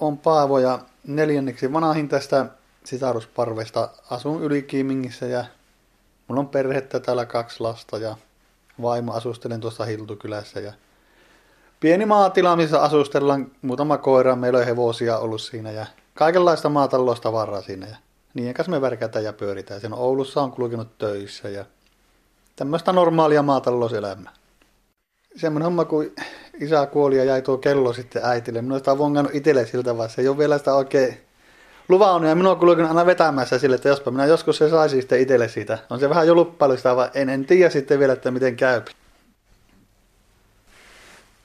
on 0.00 0.18
Paavo 0.18 0.58
ja 0.58 0.78
neljänneksi 1.06 1.72
vanhin 1.72 2.08
tästä 2.08 2.46
sisarusparvesta. 2.84 3.88
Asun 4.10 4.42
Ylikiimingissä 4.42 5.26
ja 5.26 5.44
mulla 6.28 6.40
on 6.40 6.48
perhettä 6.48 7.00
täällä 7.00 7.26
kaksi 7.26 7.60
lasta 7.60 7.98
ja 7.98 8.16
vaimo 8.82 9.12
asustelen 9.12 9.60
tuossa 9.60 9.84
Hiltukylässä 9.84 10.60
ja 10.60 10.72
pieni 11.80 12.06
maatila, 12.06 12.56
missä 12.56 12.82
asustellaan 12.82 13.50
muutama 13.62 13.98
koira, 13.98 14.36
meillä 14.36 14.58
on 14.58 14.64
hevosia 14.64 15.18
ollut 15.18 15.40
siinä 15.40 15.70
ja 15.70 15.86
kaikenlaista 16.14 16.68
maataloustavaraa 16.68 17.62
siinä 17.62 17.86
ja 17.86 17.96
niiden 18.34 18.54
kanssa 18.54 18.70
me 18.70 18.80
värkätään 18.80 19.24
ja 19.24 19.32
pyöritään. 19.32 19.80
Siinä 19.80 19.96
Oulussa 19.96 20.42
on 20.42 20.52
kulkenut 20.52 20.98
töissä 20.98 21.48
ja 21.48 21.64
tämmöistä 22.56 22.92
normaalia 22.92 23.42
maatalouselämää 23.42 24.32
semmoinen 25.36 25.64
homma, 25.64 25.84
kun 25.84 26.12
isä 26.60 26.86
kuoli 26.86 27.16
ja 27.16 27.24
jäi 27.24 27.42
tuo 27.42 27.58
kello 27.58 27.92
sitten 27.92 28.24
äitille. 28.24 28.62
Minä 28.62 28.78
sitä 28.78 28.98
vongannut 28.98 29.34
itselle 29.34 29.66
siltä, 29.66 29.96
vaan 29.96 30.10
se 30.10 30.22
ei 30.22 30.28
ole 30.28 30.38
vielä 30.38 30.58
sitä 30.58 30.74
oikein 30.74 31.20
luvannut. 31.88 32.28
Ja 32.28 32.34
minua 32.34 32.56
kulkenut 32.56 32.90
aina 32.90 33.06
vetämässä 33.06 33.58
sille, 33.58 33.76
että 33.76 33.88
jospa 33.88 34.10
minä 34.10 34.26
joskus 34.26 34.58
se 34.58 34.70
saisi 34.70 34.96
sitten 35.00 35.20
itselle 35.20 35.48
siitä. 35.48 35.78
On 35.90 36.00
se 36.00 36.08
vähän 36.08 36.26
jo 36.26 36.34
luppailusta, 36.34 36.96
vaan 36.96 37.10
en, 37.14 37.28
en 37.28 37.44
tiedä 37.44 37.70
sitten 37.70 37.98
vielä, 37.98 38.12
että 38.12 38.30
miten 38.30 38.56
käy. 38.56 38.82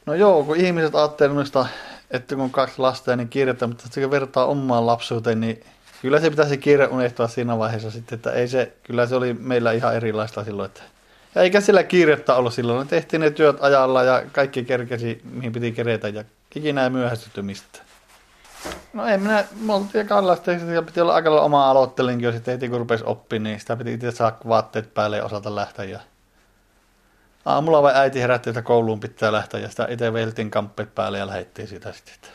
No 0.06 0.14
joo, 0.14 0.44
kun 0.44 0.58
ihmiset 0.58 0.96
ajattelee 0.96 1.44
että 2.12 2.36
kun 2.36 2.44
on 2.44 2.52
kaksi 2.52 2.80
lasta 2.80 3.16
niin 3.16 3.30
kiirettä, 3.30 3.68
mutta 3.68 3.84
kun 4.02 4.12
vertaa 4.12 4.46
omaan 4.46 4.86
lapsuuteen, 4.86 5.40
niin 5.40 5.64
kyllä 6.02 6.20
se 6.20 6.30
pitäisi 6.30 6.58
kiire 6.58 6.88
unohtaa 6.88 7.28
siinä 7.28 7.58
vaiheessa 7.58 7.92
sitten, 7.92 8.16
että 8.16 8.32
ei 8.32 8.48
se, 8.48 8.74
kyllä 8.84 9.06
se 9.06 9.16
oli 9.16 9.34
meillä 9.34 9.72
ihan 9.72 9.96
erilaista 9.96 10.44
silloin, 10.44 10.66
että 10.66 10.84
eikä 11.42 11.62
sillä 11.62 11.84
kiirettä 11.84 12.36
ollut 12.36 12.54
silloin. 12.54 12.80
Me 12.80 12.86
tehtiin 12.86 13.20
ne 13.20 13.32
työt 13.32 13.58
ajalla 13.60 14.04
ja 14.04 14.24
kaikki 14.32 14.64
kerkesi, 14.64 15.22
mihin 15.24 15.52
piti 15.52 15.72
keretä 15.72 16.08
ja 16.08 16.24
ikinä 16.56 16.84
ei 16.84 16.90
myöhästytty 16.90 17.42
mistä. 17.42 17.80
No 18.94 19.08
ei 19.08 19.18
minä, 19.18 19.46
me 19.62 19.74
oltiin 19.74 20.08
kallasta 20.08 20.52
ja 20.52 20.82
piti 20.82 21.02
olla 21.02 21.16
aika 21.16 21.30
lailla 21.30 21.46
oma 21.46 21.70
aloittelinkin 21.70 22.26
jo 22.26 22.32
sitten 22.32 22.52
heti 22.52 22.70
kun 22.70 22.80
rupesi 22.80 23.04
oppimaan, 23.08 23.44
niin 23.44 23.60
sitä 23.60 23.76
piti 23.76 23.94
itse 23.94 24.12
saada 24.12 24.36
vaatteet 24.48 24.94
päälle 24.94 25.18
ja 25.18 25.26
osata 25.26 25.56
lähteä. 25.56 25.86
Ja 25.86 26.00
aamulla 27.46 27.82
vai 27.82 27.94
äiti 27.96 28.22
herätti, 28.22 28.50
että 28.50 28.62
kouluun 28.62 29.00
pitää 29.00 29.32
lähteä 29.32 29.60
ja 29.60 29.70
sitä 29.70 29.88
itse 29.90 30.14
veiltiin 30.14 30.52
kamppeet 30.52 30.96
päälle 30.96 31.18
ja 31.18 31.28
lähettiin 31.28 31.68
sitä 31.68 31.94
sitten. 31.94 32.32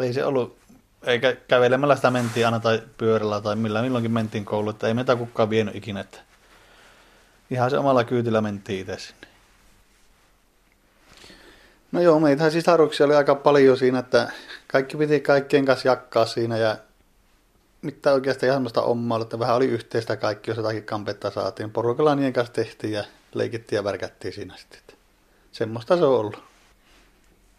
Ei 0.00 0.12
se 0.12 0.24
ollut, 0.24 0.58
eikä 1.02 1.36
kävelemällä 1.48 1.96
sitä 1.96 2.10
mentiin 2.10 2.46
aina 2.46 2.60
tai 2.60 2.82
pyörällä 2.98 3.40
tai 3.40 3.56
millä 3.56 3.82
milloinkin 3.82 4.12
mentiin 4.12 4.44
kouluun, 4.44 4.74
että 4.74 4.88
ei 4.88 4.94
meitä 4.94 5.16
kukaan 5.16 5.50
vienyt 5.50 5.76
ikinä. 5.76 6.00
Että 6.00 6.18
Ihan 7.50 7.70
se 7.70 7.78
omalla 7.78 8.04
kyytillä 8.04 8.40
mentiin 8.40 8.80
itse 8.80 8.98
sinne. 8.98 9.26
No 11.92 12.00
joo, 12.00 12.20
meitä 12.20 12.50
sisaruksia 12.50 13.06
oli 13.06 13.14
aika 13.14 13.34
paljon 13.34 13.76
siinä, 13.76 13.98
että 13.98 14.32
kaikki 14.66 14.96
piti 14.96 15.20
kaikkien 15.20 15.64
kanssa 15.64 15.88
jakkaa 15.88 16.26
siinä 16.26 16.56
ja 16.56 16.76
mitään 17.82 18.14
oikeastaan 18.14 18.48
ihan 18.48 18.56
semmoista 18.56 18.82
omaa, 18.82 19.22
että 19.22 19.38
vähän 19.38 19.56
oli 19.56 19.66
yhteistä 19.66 20.16
kaikki, 20.16 20.50
jos 20.50 20.56
jotakin 20.56 20.84
kampetta 20.84 21.30
saatiin. 21.30 21.70
Porukalla 21.70 22.14
niiden 22.14 22.32
kanssa 22.32 22.52
tehtiin 22.52 22.92
ja 22.92 23.04
leikittiin 23.34 23.76
ja 23.76 23.84
värkättiin 23.84 24.34
siinä 24.34 24.56
sitten. 24.56 24.96
Semmoista 25.52 25.96
se 25.96 26.04
on 26.04 26.18
ollut. 26.18 26.49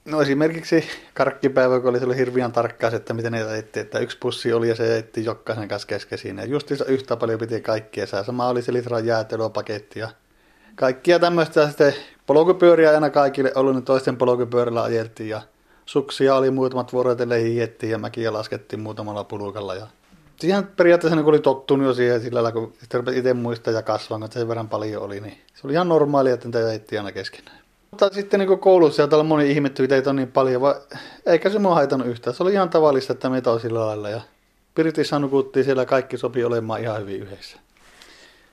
No 0.06 0.22
esimerkiksi 0.22 0.84
karkkipäivä, 1.14 1.80
kun 1.80 1.89
oli 1.89 1.99
oli 2.06 2.18
hirveän 2.18 2.52
tarkkaa, 2.52 2.89
että 2.89 3.14
miten 3.14 3.32
ne 3.32 3.58
ettiin, 3.58 3.86
että 3.86 3.99
yksi 3.99 4.18
pussi 4.18 4.54
oli 4.54 4.70
ja 4.70 4.76
se 4.76 4.97
ettiin 4.97 5.26
jokaisen 5.26 5.68
kanssa 5.68 5.88
kesken 5.88 6.18
siinä. 6.18 6.41
Ja 6.41 6.47
justiinsa 6.47 6.86
yhtä 6.86 7.18
paljon 7.18 7.39
piti 7.39 7.62
kaikkia 7.62 8.08
saa. 8.08 8.24
Sama 8.24 8.47
oli 8.47 8.62
se 8.62 8.74
litran 8.74 9.06
jäätelöpaketti 9.06 9.99
ja 9.99 10.10
kaikkia 10.76 11.20
tämmöistä. 11.20 11.68
Sitten 11.68 11.93
polkupyöriä 12.26 12.91
aina 12.91 13.10
kaikille 13.10 13.52
ollut, 13.56 13.76
niin 13.76 13.86
toisten 13.86 14.18
polkupyörillä 14.18 14.84
ajeltiin 14.84 15.30
ja 15.30 15.41
suksia 15.86 16.36
oli 16.36 16.52
muutamat 16.52 16.93
vuorotelle 16.93 17.41
hiihettiin 17.41 17.91
ja 17.91 17.97
mäkiä 17.97 18.34
laskettiin 18.34 18.80
muutamalla 18.80 19.24
pulukalla. 19.24 19.76
Ja 19.76 19.88
siihen 20.39 20.68
periaatteessa 20.68 21.16
niin 21.16 21.26
oli 21.26 21.39
tottunut 21.39 21.88
jo 21.88 21.93
siihen 21.93 22.22
sillä 22.22 22.43
lailla, 22.43 22.52
kun 22.52 22.74
itse 23.16 23.34
muistaa 23.34 23.74
ja 23.74 23.82
kasvaa, 23.82 24.26
että 24.26 24.39
sen 24.39 24.47
verran 24.47 24.70
paljon 24.70 25.04
oli, 25.04 25.20
niin 25.20 25.38
se 25.54 25.68
oli 25.68 25.74
ihan 25.74 25.89
normaalia, 25.89 26.34
että 26.34 26.47
niitä 26.47 26.74
ettiin 26.74 26.99
aina 26.99 27.12
keskenään. 27.12 27.61
Mutta 27.92 28.10
sitten 28.14 28.39
niin 28.39 28.60
koulussa 28.60 29.02
ja 29.02 29.08
täällä 29.08 29.24
moni 29.24 29.52
ihmettyi, 29.52 29.84
että 29.84 29.96
ei 29.96 30.02
ole 30.06 30.14
niin 30.14 30.32
paljon, 30.32 30.62
vaan 30.62 30.76
eikä 31.26 31.50
se 31.50 31.60
mua 31.60 31.76
haitannut 31.76 32.08
yhtään. 32.08 32.36
Se 32.36 32.44
oli 32.44 32.54
ihan 32.54 32.70
tavallista, 32.70 33.14
että 33.14 33.30
meitä 33.30 33.52
on 33.52 33.60
sillä 33.60 33.86
lailla. 33.86 34.10
Ja 34.10 34.22
Pirtissä 34.76 35.20
nukuttiin 35.20 35.66
siellä, 35.66 35.86
kaikki 35.86 36.18
sopi 36.18 36.44
olemaan 36.44 36.82
ihan 36.82 37.02
hyvin 37.02 37.22
yhdessä. 37.22 37.58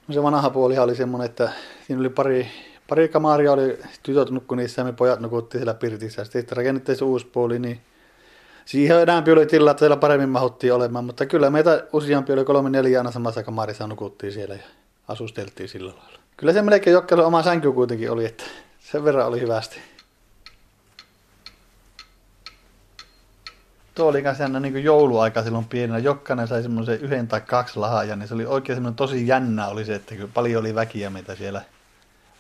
No 0.09 0.15
se 0.15 0.23
vanha 0.23 0.51
puolihan 0.51 0.85
oli 0.85 0.97
semmoinen, 0.97 1.27
että 1.27 1.53
siinä 1.87 2.01
oli 2.01 2.09
pari, 2.09 2.49
pari 2.89 3.09
kamaria, 3.09 3.53
oli 3.53 3.79
tytöt 4.03 4.31
nukku 4.31 4.55
niissä 4.55 4.81
ja 4.81 4.85
me 4.85 4.93
pojat 4.93 5.21
nukuttiin 5.21 5.61
siellä 5.61 5.75
Pirtissä. 5.75 6.25
Sitten 6.25 6.57
rakennettiin 6.57 6.99
se 6.99 7.05
uusi 7.05 7.27
puoli, 7.27 7.59
niin 7.59 7.81
siihen 8.65 9.01
enemmän 9.01 9.33
oli 9.33 9.47
tila, 9.47 9.71
että 9.71 9.79
siellä 9.79 9.97
paremmin 9.97 10.29
mahuttiin 10.29 10.75
olemaan. 10.75 11.05
Mutta 11.05 11.27
kyllä 11.27 11.51
meitä 11.51 11.85
useampi 11.93 12.33
oli 12.33 12.45
kolme 12.45 12.71
neljä 12.71 13.01
aina 13.01 13.11
samassa 13.11 13.43
kamarissa 13.43 13.87
nukuttiin 13.87 14.33
siellä 14.33 14.55
ja 14.55 14.63
asusteltiin 15.09 15.69
sillä 15.69 15.93
lailla. 15.97 16.19
Kyllä 16.37 16.53
se 16.53 16.63
melkein 16.63 16.95
jokaisella 16.95 17.27
oma 17.27 17.43
sänky 17.43 17.73
kuitenkin 17.73 18.11
oli, 18.11 18.27
että 18.27 18.45
sen 18.93 19.05
verran 19.05 19.27
oli 19.27 19.41
hyvästi. 19.41 19.81
Tuo 23.95 24.09
oli 24.09 24.23
kanssa 24.23 24.45
jännä 24.45 24.61
niin 24.61 24.85
jouluaika 24.85 25.43
silloin 25.43 25.65
pienenä. 25.65 25.99
Jokainen 25.99 26.49
sai 26.49 26.63
semmoisen 26.63 27.01
yhden 27.01 27.29
tai 27.29 27.41
kaksi 27.41 27.79
lahajaa, 27.79 28.17
niin 28.17 28.29
se 28.29 28.35
oli 28.35 28.47
oikein 28.47 28.77
semmoinen 28.77 28.97
tosi 28.97 29.27
jännä 29.27 29.69
oli 29.69 29.85
se, 29.85 29.95
että 29.95 30.15
kyllä 30.15 30.31
paljon 30.35 30.61
oli 30.61 30.75
väkiä 30.75 31.11
meitä 31.11 31.35
siellä 31.35 31.63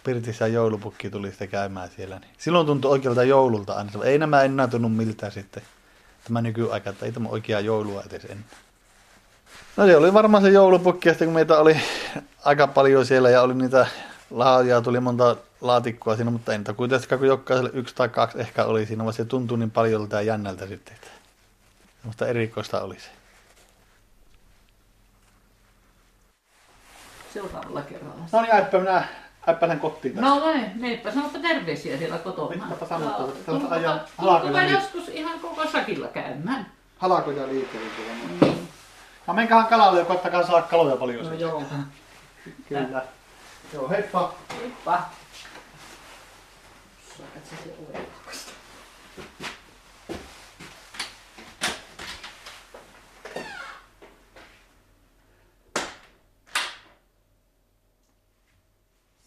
Pirtissä 0.05 0.46
joulupukki 0.46 1.11
tuli 1.11 1.28
sitten 1.28 1.49
käymään 1.49 1.90
siellä. 1.96 2.18
Niin 2.18 2.30
silloin 2.38 2.66
tuntui 2.66 2.90
oikealta 2.90 3.24
joululta 3.24 3.74
aina. 3.74 3.90
Ei 4.05 4.18
nämä 4.18 4.42
enää 4.42 4.68
tunnu 4.68 4.88
miltään 4.88 5.32
sitten. 5.32 5.62
Tämä 6.24 6.40
nykyaika, 6.40 6.90
että 6.90 7.07
ei 7.07 7.12
tämä 7.12 7.28
oikea 7.28 7.61
joulua 7.61 8.03
edes 8.11 8.24
ennen. 8.24 8.44
No 9.76 9.86
se 9.86 9.96
oli 9.96 10.14
varmaan 10.14 10.42
se 10.42 10.51
joulupukki, 10.51 11.09
ja 11.09 11.12
sitten 11.12 11.28
kun 11.28 11.34
meitä 11.34 11.59
oli 11.59 11.80
aika 12.44 12.66
paljon 12.66 13.07
siellä 13.07 13.30
ja 13.30 13.42
oli 13.42 13.55
niitä 13.55 13.86
lahjoja, 14.30 14.80
tuli 14.80 15.01
monta 15.01 15.36
laatikkoa 15.61 16.16
siinä, 16.16 16.30
mutta 16.30 16.52
niitä 16.52 16.72
kuitenkaan, 16.72 17.18
kun 17.18 17.28
jokaiselle 17.28 17.70
yksi 17.72 17.94
tai 17.94 18.09
kaksi 18.09 18.40
ehkä 18.40 18.64
oli 18.64 18.86
siinä, 18.86 19.04
vaan 19.04 19.14
se 19.14 19.24
tuntui 19.24 19.59
niin 19.59 19.70
paljolta 19.70 20.16
ja 20.16 20.22
jännältä 20.22 20.66
sitten, 20.66 20.94
että 20.94 21.09
semmoista 22.00 22.26
erikoista 22.26 22.80
oli 22.80 23.00
se. 23.00 23.09
Seuraavalla 27.34 27.82
kerralla. 27.82 28.24
No 28.32 28.42
niin, 28.42 28.54
äppä 28.54 28.78
minä 28.78 29.04
äppäsen 29.48 29.80
kotiin 29.80 30.14
tästä. 30.14 30.28
No 30.28 30.46
näin, 30.46 30.70
meipä 30.74 31.11
sanoppa 31.12 31.38
terveisiä 31.38 31.98
siellä 31.98 32.18
kotona. 32.18 32.64
Mitäpä 32.64 32.86
sanot, 32.86 33.38
että 33.38 33.52
ajaa 33.70 33.98
tulkopa 33.98 34.38
halakoja 34.38 34.70
joskus 34.70 35.09
ihan 35.09 35.40
koko 35.40 35.66
sakilla 35.70 36.09
käymään. 36.09 36.72
Halakoja 36.98 37.48
liikkeelle 37.48 37.88
tuolla. 38.40 38.54
No 39.26 39.34
menkähän 39.34 39.66
kalalle 39.66 39.98
ja 39.98 40.04
koittakaa 40.04 40.46
saada 40.46 40.62
kaloja 40.62 40.96
paljon. 40.96 41.24
No 41.24 41.30
No, 41.30 41.36
joo. 41.36 41.62
Kyllä. 42.68 43.02
Joo, 43.72 43.88
heippa. 43.88 44.34
Heippa. 44.61 45.02
Saat 47.18 47.46
sä 47.50 47.56
se 47.64 47.74
oven. 47.82 48.06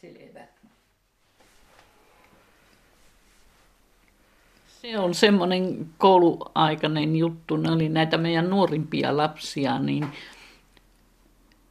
Selvä. 0.02 0.48
Se 4.68 5.00
on 5.00 5.14
semmoinen 5.14 5.90
kouluaikainen 5.98 7.16
juttu. 7.16 7.58
Ne 7.58 7.72
oli 7.72 7.90
näitä 7.90 8.18
meidän 8.18 8.50
nuorimpia 8.50 9.18
lapsia, 9.18 9.80
niin 9.80 10.08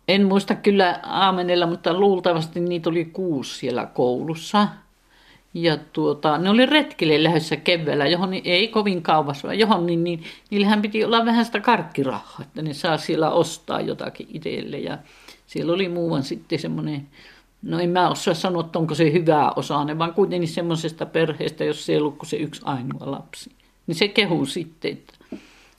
en 0.08 0.26
muista 0.26 0.54
kyllä 0.54 1.00
Aamenella, 1.02 1.66
mutta 1.66 1.94
luultavasti 1.94 2.60
niitä 2.60 2.90
oli 2.90 3.04
kuusi 3.04 3.58
siellä 3.58 3.86
koulussa. 3.86 4.68
Ja 5.54 5.76
tuota, 5.92 6.38
ne 6.38 6.50
oli 6.50 6.66
retkille 6.66 7.22
lähdössä 7.22 7.56
keväällä, 7.56 8.06
johon 8.06 8.30
ei 8.44 8.68
kovin 8.68 9.02
kauas, 9.02 9.44
vaan 9.44 9.58
johon 9.58 9.86
niin, 9.86 10.04
niin 10.04 10.24
niillähän 10.50 10.82
piti 10.82 11.04
olla 11.04 11.24
vähän 11.24 11.44
sitä 11.44 11.60
karkkirahaa, 11.60 12.38
että 12.42 12.62
ne 12.62 12.74
saa 12.74 12.98
siellä 12.98 13.30
ostaa 13.30 13.80
jotakin 13.80 14.26
itselle. 14.30 14.78
Ja 14.78 14.98
siellä 15.46 15.72
oli 15.72 15.88
muuan 15.88 16.22
sitten 16.22 16.58
semmoinen, 16.58 17.08
no 17.62 17.78
en 17.78 17.90
mä 17.90 18.10
osaa 18.10 18.34
sanoa, 18.34 18.64
että 18.64 18.78
onko 18.78 18.94
se 18.94 19.12
hyvää 19.12 19.50
osaane, 19.50 19.98
vaan 19.98 20.14
kuitenkin 20.14 20.48
semmoisesta 20.48 21.06
perheestä, 21.06 21.64
jos 21.64 21.86
se 21.86 21.92
ei 21.92 21.98
ollut 21.98 22.18
kuin 22.18 22.28
se 22.28 22.36
yksi 22.36 22.62
ainoa 22.64 23.10
lapsi. 23.10 23.50
Niin 23.86 23.94
se 23.94 24.08
kehu 24.08 24.46
sitten, 24.46 24.92
että 24.92 25.14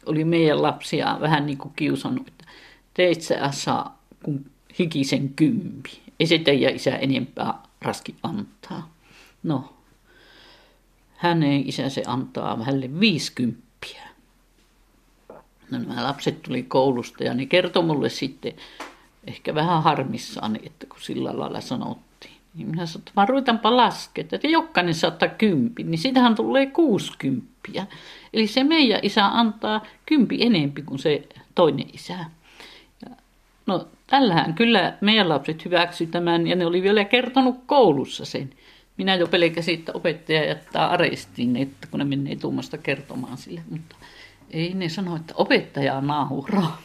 oli 0.05 0.23
meidän 0.23 0.61
lapsia 0.61 1.17
vähän 1.21 1.45
niin 1.45 1.57
kuin 1.57 1.73
kiusannut, 1.75 2.27
että 2.27 2.45
teit 2.93 3.21
sä 3.21 3.51
saa 3.51 4.01
kun 4.23 4.45
hikisen 4.79 5.29
kympi. 5.29 5.89
Ei 6.19 6.27
se 6.27 6.37
teidän 6.37 6.75
isä 6.75 6.95
enempää 6.95 7.53
raski 7.81 8.15
antaa. 8.23 9.00
No, 9.43 9.73
hänen 11.17 11.69
isänsä 11.69 12.01
antaa 12.05 12.63
hänelle 12.63 12.99
viisikymppiä. 12.99 14.01
No 15.71 15.79
nämä 15.79 16.03
lapset 16.03 16.41
tuli 16.41 16.63
koulusta 16.63 17.23
ja 17.23 17.33
ne 17.33 17.45
kertoi 17.45 17.83
mulle 17.83 18.09
sitten 18.09 18.53
ehkä 19.27 19.55
vähän 19.55 19.83
harmissaan, 19.83 20.59
että 20.63 20.85
kun 20.87 21.01
sillä 21.01 21.39
lailla 21.39 21.61
sanottiin. 21.61 22.33
Niin 22.53 22.67
minä 22.67 22.85
sanoin, 22.85 23.01
että 23.01 23.11
vaan 23.15 23.29
ruvetaanpa 23.29 23.77
laskemaan, 23.77 24.35
että 24.35 24.47
jokainen 24.47 24.93
saattaa 24.93 25.29
kympi, 25.29 25.83
niin 25.83 25.97
sitähän 25.97 26.35
tulee 26.35 26.65
kuusikymppiä. 26.65 27.87
Eli 28.33 28.47
se 28.47 28.63
meidän 28.63 28.99
isä 29.03 29.25
antaa 29.25 29.85
kympi 30.05 30.37
enempi 30.41 30.81
kuin 30.81 30.99
se 30.99 31.27
toinen 31.55 31.87
isä. 31.93 32.13
Ja, 33.05 33.15
no 33.65 33.87
tällähän 34.07 34.53
kyllä 34.53 34.97
meidän 35.01 35.29
lapset 35.29 35.65
hyväksy 35.65 36.05
tämän 36.05 36.47
ja 36.47 36.55
ne 36.55 36.65
oli 36.65 36.81
vielä 36.81 37.05
kertonut 37.05 37.55
koulussa 37.65 38.25
sen. 38.25 38.49
Minä 39.01 39.15
jo 39.15 39.27
pelkäsin, 39.27 39.79
että 39.79 39.91
opettaja 39.95 40.45
jättää 40.45 40.89
arestiin, 40.89 41.57
että 41.57 41.87
kun 41.91 41.99
ne 41.99 42.05
menee 42.05 42.35
tuomasta 42.35 42.77
kertomaan 42.77 43.37
sille, 43.37 43.61
mutta 43.69 43.95
ei 44.51 44.73
ne 44.73 44.89
sano, 44.89 45.15
että 45.15 45.33
opettaja 45.37 46.01
nauraa. 46.01 46.81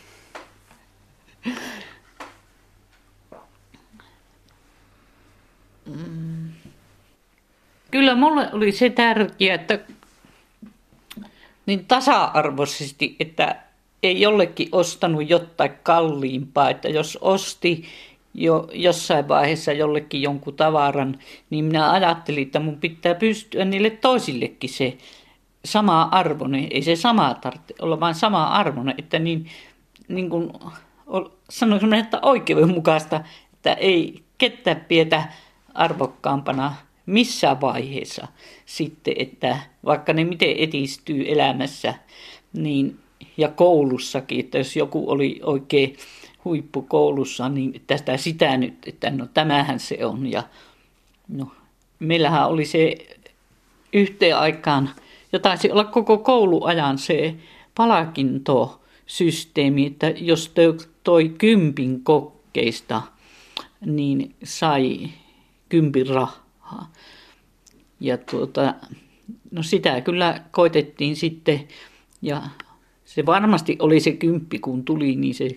Mm. 5.86 6.48
Kyllä 7.90 8.14
mulle 8.14 8.48
oli 8.52 8.72
se 8.72 8.90
tärkeää, 8.90 9.54
että 9.54 9.78
niin 11.66 11.86
tasa-arvoisesti, 11.86 13.16
että 13.20 13.56
ei 14.02 14.20
jollekin 14.20 14.68
ostanut 14.72 15.30
jotain 15.30 15.72
kalliimpaa, 15.82 16.70
että 16.70 16.88
jos 16.88 17.18
osti 17.20 17.84
jo 18.36 18.68
jossain 18.72 19.28
vaiheessa 19.28 19.72
jollekin 19.72 20.22
jonkun 20.22 20.54
tavaran, 20.54 21.18
niin 21.50 21.64
minä 21.64 21.92
ajattelin, 21.92 22.42
että 22.42 22.60
mun 22.60 22.76
pitää 22.76 23.14
pystyä 23.14 23.64
niille 23.64 23.90
toisillekin 23.90 24.70
se 24.70 24.98
sama 25.64 26.02
arvoinen. 26.02 26.68
Ei 26.70 26.82
se 26.82 26.96
sama 26.96 27.34
tarvitse 27.34 27.74
olla, 27.82 28.00
vaan 28.00 28.14
sama 28.14 28.44
arvoinen, 28.44 28.94
että 28.98 29.18
niin, 29.18 29.46
niin 30.08 30.30
kuin 30.30 30.52
sanoisin, 31.50 31.94
että 31.94 32.18
oikeudenmukaista, 32.22 33.20
että 33.54 33.72
ei 33.72 34.22
ketään 34.38 34.84
pietä 34.88 35.24
arvokkaampana 35.74 36.74
missään 37.06 37.60
vaiheessa 37.60 38.28
sitten, 38.66 39.14
että 39.18 39.58
vaikka 39.84 40.12
ne 40.12 40.24
miten 40.24 40.54
etistyy 40.58 41.24
elämässä, 41.32 41.94
niin 42.52 42.98
ja 43.36 43.48
koulussakin, 43.48 44.40
että 44.40 44.58
jos 44.58 44.76
joku 44.76 45.10
oli 45.10 45.40
oikein 45.42 45.96
huippukoulussa, 46.46 47.48
niin 47.48 47.82
tästä 47.86 48.16
sitä 48.16 48.56
nyt, 48.56 48.74
että 48.86 49.10
no 49.10 49.26
tämähän 49.34 49.80
se 49.80 50.06
on. 50.06 50.26
Ja 50.26 50.42
no, 51.28 51.52
meillähän 51.98 52.48
oli 52.48 52.64
se 52.64 52.96
yhteen 53.92 54.38
aikaan, 54.38 54.90
ja 55.32 55.38
taisi 55.38 55.70
olla 55.70 55.84
koko 55.84 56.18
kouluajan 56.18 56.98
se 56.98 57.34
palkintosysteemi, 57.74 59.86
että 59.86 60.12
jos 60.16 60.52
toi 61.04 61.28
kympin 61.28 62.04
kokkeista, 62.04 63.02
niin 63.86 64.34
sai 64.44 65.10
kympin 65.68 66.06
rahaa. 66.06 66.92
Ja 68.00 68.18
tuota, 68.18 68.74
no 69.50 69.62
sitä 69.62 70.00
kyllä 70.00 70.40
koitettiin 70.50 71.16
sitten, 71.16 71.68
ja 72.22 72.42
se 73.04 73.26
varmasti 73.26 73.76
oli 73.78 74.00
se 74.00 74.12
kymppi, 74.12 74.58
kun 74.58 74.84
tuli, 74.84 75.16
niin 75.16 75.34
se 75.34 75.50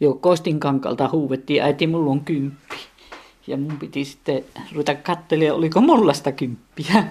jo 0.00 0.14
Kostinkankalta 0.14 1.08
huuvettiin, 1.12 1.62
äiti, 1.62 1.86
mulla 1.86 2.10
on 2.10 2.24
kymppi. 2.24 2.76
Ja 3.46 3.56
mun 3.56 3.78
piti 3.78 4.04
sitten 4.04 4.44
ruveta 4.72 4.94
katselemaan, 4.94 5.56
oliko 5.56 5.80
mulla 5.80 6.12
sitä 6.12 6.32
kymppiä. 6.32 7.04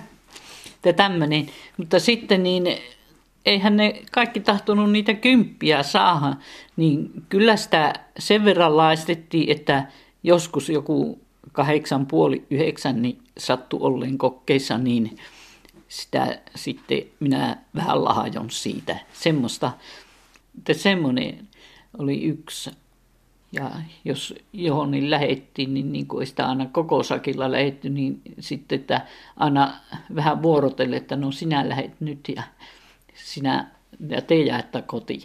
Ja 0.86 0.94
tämmöinen. 0.94 1.48
Mutta 1.78 2.00
sitten 2.00 2.44
niin, 2.44 2.78
eihän 3.46 3.78
ne 3.78 4.02
kaikki 4.12 4.40
tahtonut 4.40 4.92
niitä 4.92 5.14
kymppiä 5.14 5.84
saada, 5.84 6.36
niin 6.76 7.10
kyllä 7.30 7.56
sitä 7.56 7.94
sen 8.20 8.46
verran 8.46 8.78
laistettiin, 8.78 9.52
että 9.52 9.88
joskus 10.24 10.70
joku 10.70 11.20
kahdeksan 11.52 12.06
puoli 12.06 12.44
yhdeksän 12.50 13.02
niin 13.02 13.18
sattui 13.38 13.80
olleen 13.82 14.18
kokkeissa, 14.18 14.78
niin 14.78 15.18
sitä 15.88 16.40
sitten 16.56 17.02
minä 17.20 17.58
vähän 17.76 18.04
lahajon 18.04 18.50
siitä. 18.50 18.98
Semmoista, 19.14 19.72
että 20.58 20.74
semmoinen 20.74 21.48
oli 21.98 22.24
yksi. 22.24 22.72
Ja 23.52 23.72
jos 24.06 24.36
johon 24.54 24.92
niin 24.92 25.10
lähettiin, 25.10 25.74
niin, 25.74 25.92
niin 25.92 26.08
kuin 26.08 26.28
sitä 26.28 26.48
aina 26.48 26.66
koko 26.66 27.04
sakilla 27.04 27.52
lähetty, 27.52 27.90
niin 27.90 28.22
sitten, 28.40 28.80
että 28.80 29.02
aina 29.38 29.74
vähän 30.16 30.42
vuorotelle, 30.42 30.96
että 30.96 31.16
no 31.16 31.32
sinä 31.32 31.70
lähet 31.70 32.02
nyt 32.02 32.20
ja 32.36 32.44
sinä 33.14 33.68
ja 34.10 34.22
te 34.22 34.36
jäätte 34.36 34.82
kotiin. 34.82 35.24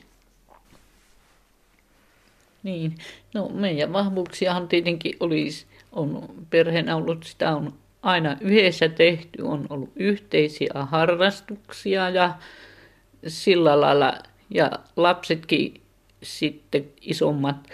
Niin, 2.62 2.94
no 3.34 3.48
meidän 3.48 3.92
vahvuuksiahan 3.92 4.68
tietenkin 4.68 5.16
olisi, 5.20 5.66
on 5.92 6.28
perheenä 6.50 6.96
ollut, 6.96 7.24
sitä 7.24 7.56
on 7.56 7.72
aina 8.02 8.36
yhdessä 8.40 8.88
tehty, 8.88 9.42
on 9.42 9.66
ollut 9.70 9.92
yhteisiä 9.96 10.70
harrastuksia 10.74 12.10
ja 12.10 12.34
sillä 13.26 13.80
lailla, 13.80 14.14
ja 14.50 14.70
lapsetkin 14.96 15.82
sitten 16.22 16.84
isommat, 17.00 17.68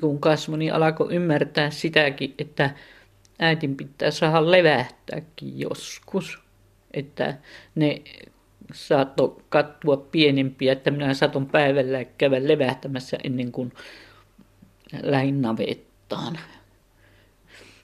kun 0.00 0.20
kasvoi, 0.20 0.58
niin 0.58 0.74
alkoi 0.74 1.14
ymmärtää 1.14 1.70
sitäkin, 1.70 2.34
että 2.38 2.70
äitin 3.38 3.76
pitää 3.76 4.10
saada 4.10 4.50
levähtääkin 4.50 5.58
joskus. 5.58 6.38
Että 6.94 7.38
ne 7.74 8.02
saattoi 8.72 9.36
kattua 9.48 9.96
pienempiä, 9.96 10.72
että 10.72 10.90
minä 10.90 11.14
saaton 11.14 11.46
päivällä 11.46 12.04
käydä 12.04 12.48
levähtämässä 12.48 13.18
ennen 13.24 13.52
kuin 13.52 13.72
lähin 15.02 15.42
navettaan. 15.42 16.38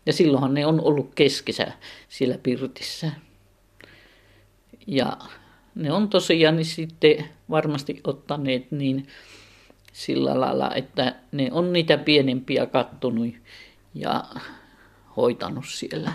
Ja 0.07 0.13
silloinhan 0.13 0.55
ne 0.55 0.67
on 0.67 0.81
ollut 0.81 1.15
keskisä 1.15 1.73
siellä 2.09 2.39
pirtissä. 2.43 3.13
Ja 4.87 5.17
ne 5.75 5.93
on 5.93 6.09
tosiaan 6.09 6.57
niin 6.57 6.65
sitten 6.65 7.25
varmasti 7.51 8.01
ottaneet 8.05 8.71
niin 8.71 9.07
sillä 9.93 10.41
lailla, 10.41 10.75
että 10.75 11.15
ne 11.33 11.49
on 11.53 11.73
niitä 11.73 11.99
pienempiä 11.99 12.67
kattonut 12.67 13.35
ja 13.95 14.25
hoitanut 15.17 15.65
siellä. 15.69 16.13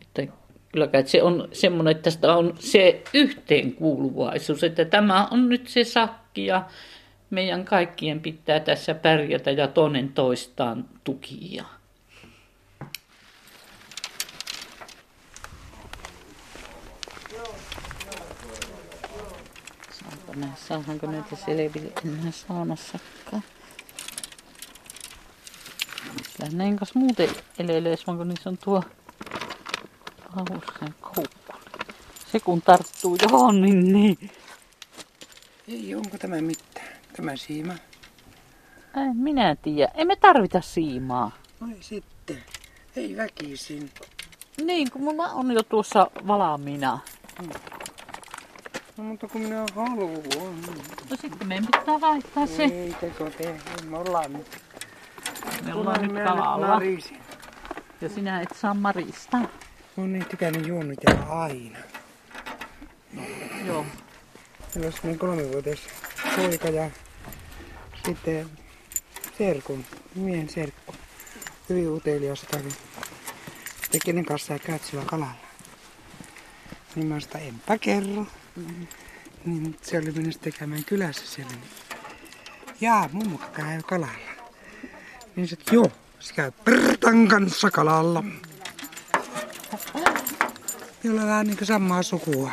Että 0.00 0.32
kyllä 0.72 0.84
että 0.84 1.10
se 1.10 1.22
on 1.22 1.48
semmoinen, 1.52 1.96
että 1.96 2.10
sitä 2.10 2.36
on 2.36 2.54
se 2.58 3.02
yhteenkuuluvaisuus, 3.14 4.64
että 4.64 4.84
tämä 4.84 5.26
on 5.30 5.48
nyt 5.48 5.68
se 5.68 5.84
sakki 5.84 6.46
ja 6.46 6.66
meidän 7.30 7.64
kaikkien 7.64 8.20
pitää 8.20 8.60
tässä 8.60 8.94
pärjätä 8.94 9.50
ja 9.50 9.68
toinen 9.68 10.12
toistaan 10.12 10.84
tukia. 11.04 11.64
Nähdä, 20.36 20.56
saadaanko 20.68 21.06
näitä 21.06 21.36
selville 21.36 21.92
enää 22.04 22.30
saunassakaan. 22.30 23.42
Kyllä 26.36 26.50
näin 26.52 26.76
kanssa 26.76 26.98
muuten 26.98 27.28
eleillees, 27.58 28.06
vaan 28.06 28.18
kun 28.18 28.28
niissä 28.28 28.50
on 28.50 28.58
tuo 28.58 28.82
hauskan 30.28 30.94
koukku. 31.00 31.52
Se 32.32 32.40
kun 32.40 32.62
tarttuu 32.62 33.16
johon, 33.22 33.62
niin 33.62 33.92
niin. 33.92 34.30
Ei, 35.68 35.94
onko 35.94 36.18
tämä 36.18 36.40
mitään? 36.40 36.86
Tämä 37.16 37.36
siima? 37.36 37.74
En 38.96 39.16
minä 39.16 39.56
tiedä. 39.62 39.92
Emme 39.94 40.16
tarvita 40.16 40.60
siimaa. 40.60 41.30
Ai 41.60 41.76
sitten. 41.80 42.42
Ei 42.96 43.16
väkisin. 43.16 43.90
Niin, 44.64 44.90
kun 44.90 45.02
mulla 45.02 45.28
on 45.28 45.52
jo 45.52 45.62
tuossa 45.62 46.10
valmiina. 46.26 46.98
Hmm. 47.42 47.50
No 48.96 49.04
mutta 49.04 49.28
kun 49.28 49.40
minä 49.40 49.64
haluan. 49.74 50.22
No 51.10 51.16
sitten 51.20 51.48
meidän 51.48 51.66
pitää 51.66 52.00
vaihtaa 52.00 52.46
se. 52.46 52.64
Ei 52.64 52.96
teko 53.00 53.30
tee, 53.30 53.60
me 53.88 53.98
ollaan 53.98 54.32
nyt. 54.32 54.62
Me 55.64 55.74
ollaan 55.74 56.02
nyt 56.02 56.24
kalalla. 56.24 56.80
Ja 58.00 58.08
sinä 58.08 58.40
et 58.40 58.48
saa 58.60 58.74
marista. 58.74 59.38
on 59.96 60.12
niin 60.12 60.26
tykännyt 60.26 60.66
juonnitella 60.66 61.42
aina. 61.42 61.78
Joo. 63.66 63.86
Meillä 64.74 64.86
on 64.86 64.92
semmoinen 64.92 65.18
kolmivuotias 65.18 65.80
poika 66.36 66.68
ja 66.68 66.90
sitten 68.06 68.50
serkun, 69.38 69.84
miehen 70.14 70.48
serkku. 70.48 70.94
Hyvin 71.68 71.88
utelias 71.88 72.42
jotakin. 72.42 72.72
Sitten 73.82 74.00
kenen 74.04 74.24
kanssa 74.24 74.58
käyt 74.58 74.84
sillä 74.84 75.04
kalalla. 75.06 75.34
Niin 76.94 77.06
mä 77.06 77.20
sitä 77.20 77.38
enpä 77.38 77.78
kerro. 77.78 78.26
Niin 79.44 79.76
se 79.82 79.98
oli 79.98 80.12
mennyt 80.12 80.40
tekemään 80.40 80.84
kylässä 80.84 81.26
siellä. 81.26 81.52
Niin, 81.52 81.62
Jaa, 82.80 83.08
mummo 83.12 83.38
käy 83.38 83.82
kalalla. 83.82 84.36
Niin 85.36 85.48
se, 85.48 85.56
joo, 85.72 85.90
se 86.20 86.34
käy 86.34 86.52
Pertan 86.64 87.28
kanssa 87.28 87.70
kalalla. 87.70 88.24
Jolla 91.04 91.20
on 91.20 91.28
vähän 91.28 91.46
niin 91.46 91.56
kuin 91.56 91.66
samaa 91.66 92.02
sukua. 92.02 92.50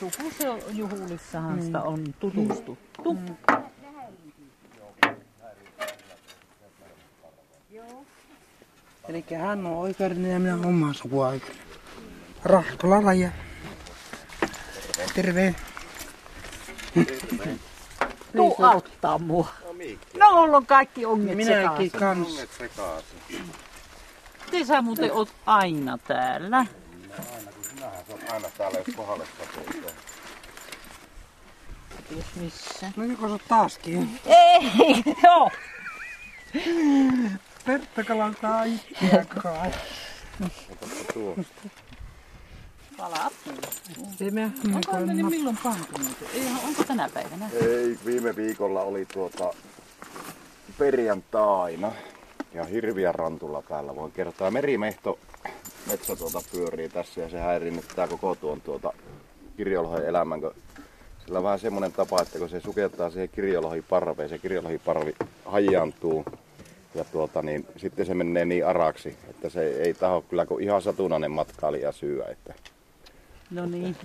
Suku 0.00 0.32
se 0.38 0.48
on 0.48 0.60
juhulissahan 0.72 1.62
sitä 1.62 1.82
on 1.82 2.14
tutustuttu. 2.20 3.18
Eli 9.08 9.24
hän 9.40 9.66
on 9.66 9.76
oikeudellinen 9.76 10.32
ja 10.32 10.38
minä 10.38 10.54
olen 10.54 10.66
omaa 10.66 10.92
sukua 10.92 11.28
oikeudellinen. 11.28 11.68
Rahkola 12.44 13.00
Raija. 13.00 13.30
Terve. 15.14 15.54
Tuu 18.36 18.56
auttaa 18.64 19.18
mua. 19.18 19.48
No, 20.18 20.30
mulla 20.34 20.56
on 20.56 20.66
kaikki 20.66 21.06
onget 21.06 21.36
Minäkin 21.36 21.90
sekaisin. 21.90 22.00
kans. 22.00 22.28
Te 24.50 24.64
sä 24.64 24.82
muuten 24.82 25.12
oot 25.12 25.28
aina 25.46 25.98
täällä. 25.98 26.66
Aina 28.32 28.48
täällä, 28.58 28.78
jos 28.78 28.96
kohdalle 28.96 29.26
sattuu. 29.38 29.90
Ties 32.08 32.24
missä. 32.36 32.92
No 32.96 33.04
joko 33.04 33.28
sä 33.28 33.44
taaskin? 33.48 34.20
Ei, 34.26 34.70
joo. 35.24 35.50
Pertta 37.66 38.04
kalantaa 38.04 38.64
itseä 38.64 39.24
kai. 39.42 39.70
Palaat. 40.40 41.46
Me 44.30 44.52
Onko 44.74 45.06
ne 45.06 45.22
milloin 45.22 45.58
pantu 45.62 45.98
muuten? 45.98 46.28
Onko 46.68 46.84
tänä 46.84 47.08
päivänä? 47.14 47.50
Ei, 47.62 47.98
viime 48.06 48.36
viikolla 48.36 48.82
oli 48.82 49.06
tuota 49.12 49.50
perjantaina 50.78 51.92
ja 52.54 52.64
hirviä 52.64 53.12
rantulla 53.12 53.62
päällä 53.68 53.96
voin 53.96 54.12
kertoa. 54.12 54.50
Merimehto 54.50 55.18
metsä 55.86 56.16
tuota 56.16 56.40
pyörii 56.52 56.88
tässä 56.88 57.20
ja 57.20 57.28
se 57.28 57.38
häirinnyttää 57.38 58.08
koko 58.08 58.34
tuon 58.34 58.60
tuota 58.60 58.92
kirjolohen 59.56 60.06
elämän, 60.06 60.40
kun 60.40 60.54
sillä 61.24 61.38
on 61.38 61.44
vähän 61.44 61.58
semmoinen 61.58 61.92
tapa, 61.92 62.22
että 62.22 62.38
kun 62.38 62.48
se 62.48 62.60
sukeltaa 62.60 63.10
siihen 63.10 63.28
kirjolohiparveen, 63.28 64.28
se 64.28 64.38
kirjolohiparvi 64.38 65.14
hajaantuu 65.44 66.24
ja 66.94 67.04
tuota, 67.04 67.42
niin, 67.42 67.66
sitten 67.76 68.06
se 68.06 68.14
menee 68.14 68.44
niin 68.44 68.66
araksi, 68.66 69.16
että 69.30 69.48
se 69.48 69.68
ei 69.68 69.94
taho 69.94 70.22
kyllä 70.22 70.46
kuin 70.46 70.64
ihan 70.64 70.82
satunnainen 70.82 71.30
matkailija 71.30 71.92
syö. 71.92 72.24
Että 72.24 72.54
No 73.54 73.66
niin, 73.66 73.96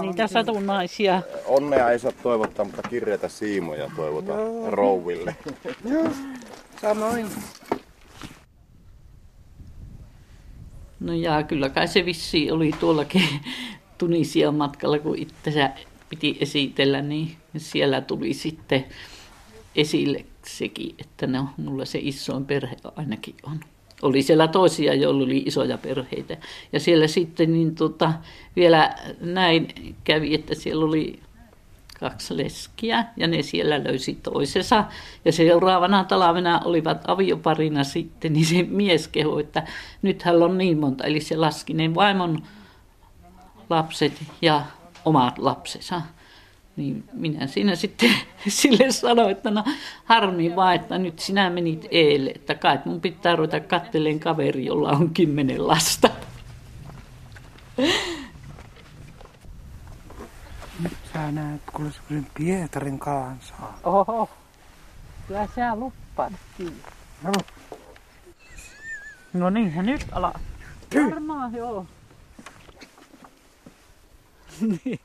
niitä 0.00 0.26
satunnaisia. 0.26 1.22
onnea 1.46 1.90
ei 1.90 1.98
saa 1.98 2.12
toivottaa, 2.22 2.64
mutta 2.64 2.88
kirjeitä 2.88 3.28
siimoja 3.28 3.90
toivotaan 3.96 4.72
rouville. 4.72 5.36
Samoin. 6.82 7.26
No 11.00 11.14
ja 11.14 11.42
kyllä 11.42 11.68
kai 11.68 11.88
se 11.88 12.04
vissi 12.04 12.50
oli 12.50 12.70
tuollakin 12.80 13.22
Tunisian 13.98 14.54
matkalla, 14.54 14.98
kun 14.98 15.18
itse 15.18 15.70
piti 16.08 16.38
esitellä, 16.40 17.02
niin 17.02 17.36
siellä 17.56 18.00
tuli 18.00 18.34
sitten 18.34 18.84
esille 19.76 20.24
sekin, 20.46 20.94
että 20.98 21.26
no, 21.26 21.48
mulla 21.56 21.84
se 21.84 21.98
isoin 22.02 22.46
perhe 22.46 22.76
ainakin 22.96 23.34
on. 23.42 23.60
Oli 24.02 24.22
siellä 24.22 24.48
toisia, 24.48 24.94
joilla 24.94 25.24
oli 25.24 25.42
isoja 25.46 25.78
perheitä. 25.78 26.36
Ja 26.72 26.80
siellä 26.80 27.06
sitten 27.06 27.52
niin 27.52 27.74
tota, 27.74 28.12
vielä 28.56 28.94
näin 29.20 29.94
kävi, 30.04 30.34
että 30.34 30.54
siellä 30.54 30.84
oli 30.84 31.20
kaksi 32.00 32.36
leskiä 32.36 33.04
ja 33.16 33.26
ne 33.26 33.42
siellä 33.42 33.84
löysi 33.84 34.18
toisensa. 34.22 34.84
Ja 35.24 35.32
seuraavana 35.32 36.04
talvena 36.04 36.60
olivat 36.64 37.10
avioparina 37.10 37.84
sitten, 37.84 38.32
niin 38.32 38.46
se 38.46 38.62
mies 38.62 39.08
kehui, 39.08 39.40
että 39.40 39.66
nyt 40.02 40.22
hän 40.22 40.42
on 40.42 40.58
niin 40.58 40.78
monta. 40.78 41.04
Eli 41.04 41.20
se 41.20 41.36
laski 41.36 41.74
ne 41.74 41.94
vaimon 41.94 42.42
lapset 43.70 44.12
ja 44.42 44.62
omat 45.04 45.38
lapsensa. 45.38 46.02
Niin 46.78 47.04
minä 47.12 47.46
siinä 47.46 47.76
sitten 47.76 48.10
sille 48.48 48.92
sanoin, 48.92 49.30
että 49.30 49.50
no 49.50 49.64
harmi 50.04 50.56
vaan, 50.56 50.74
että 50.74 50.98
nyt 50.98 51.18
sinä 51.18 51.50
menit 51.50 51.86
eelle, 51.90 52.30
että 52.30 52.54
kai 52.54 52.78
mun 52.84 53.00
pitää 53.00 53.36
ruveta 53.36 53.60
katteleen 53.60 54.20
kaveri, 54.20 54.66
jolla 54.66 54.90
on 54.90 55.10
kymmenen 55.14 55.66
lasta. 55.66 56.10
Sä 61.12 61.32
näet, 61.32 61.60
kuule 61.72 61.90
semmoisen 61.90 62.30
Pietarin 62.34 62.98
kalan 62.98 63.38
saa. 63.40 63.78
Oho, 63.84 64.30
kyllä 65.28 65.48
sä 65.56 65.76
luppaatkin. 65.76 66.82
No. 67.22 67.32
No 69.32 69.50
niinhän 69.50 69.86
nyt 69.86 70.06
ala. 70.12 70.32
Varmaan 71.10 71.54
joo. 71.54 71.86
niin. 74.60 75.00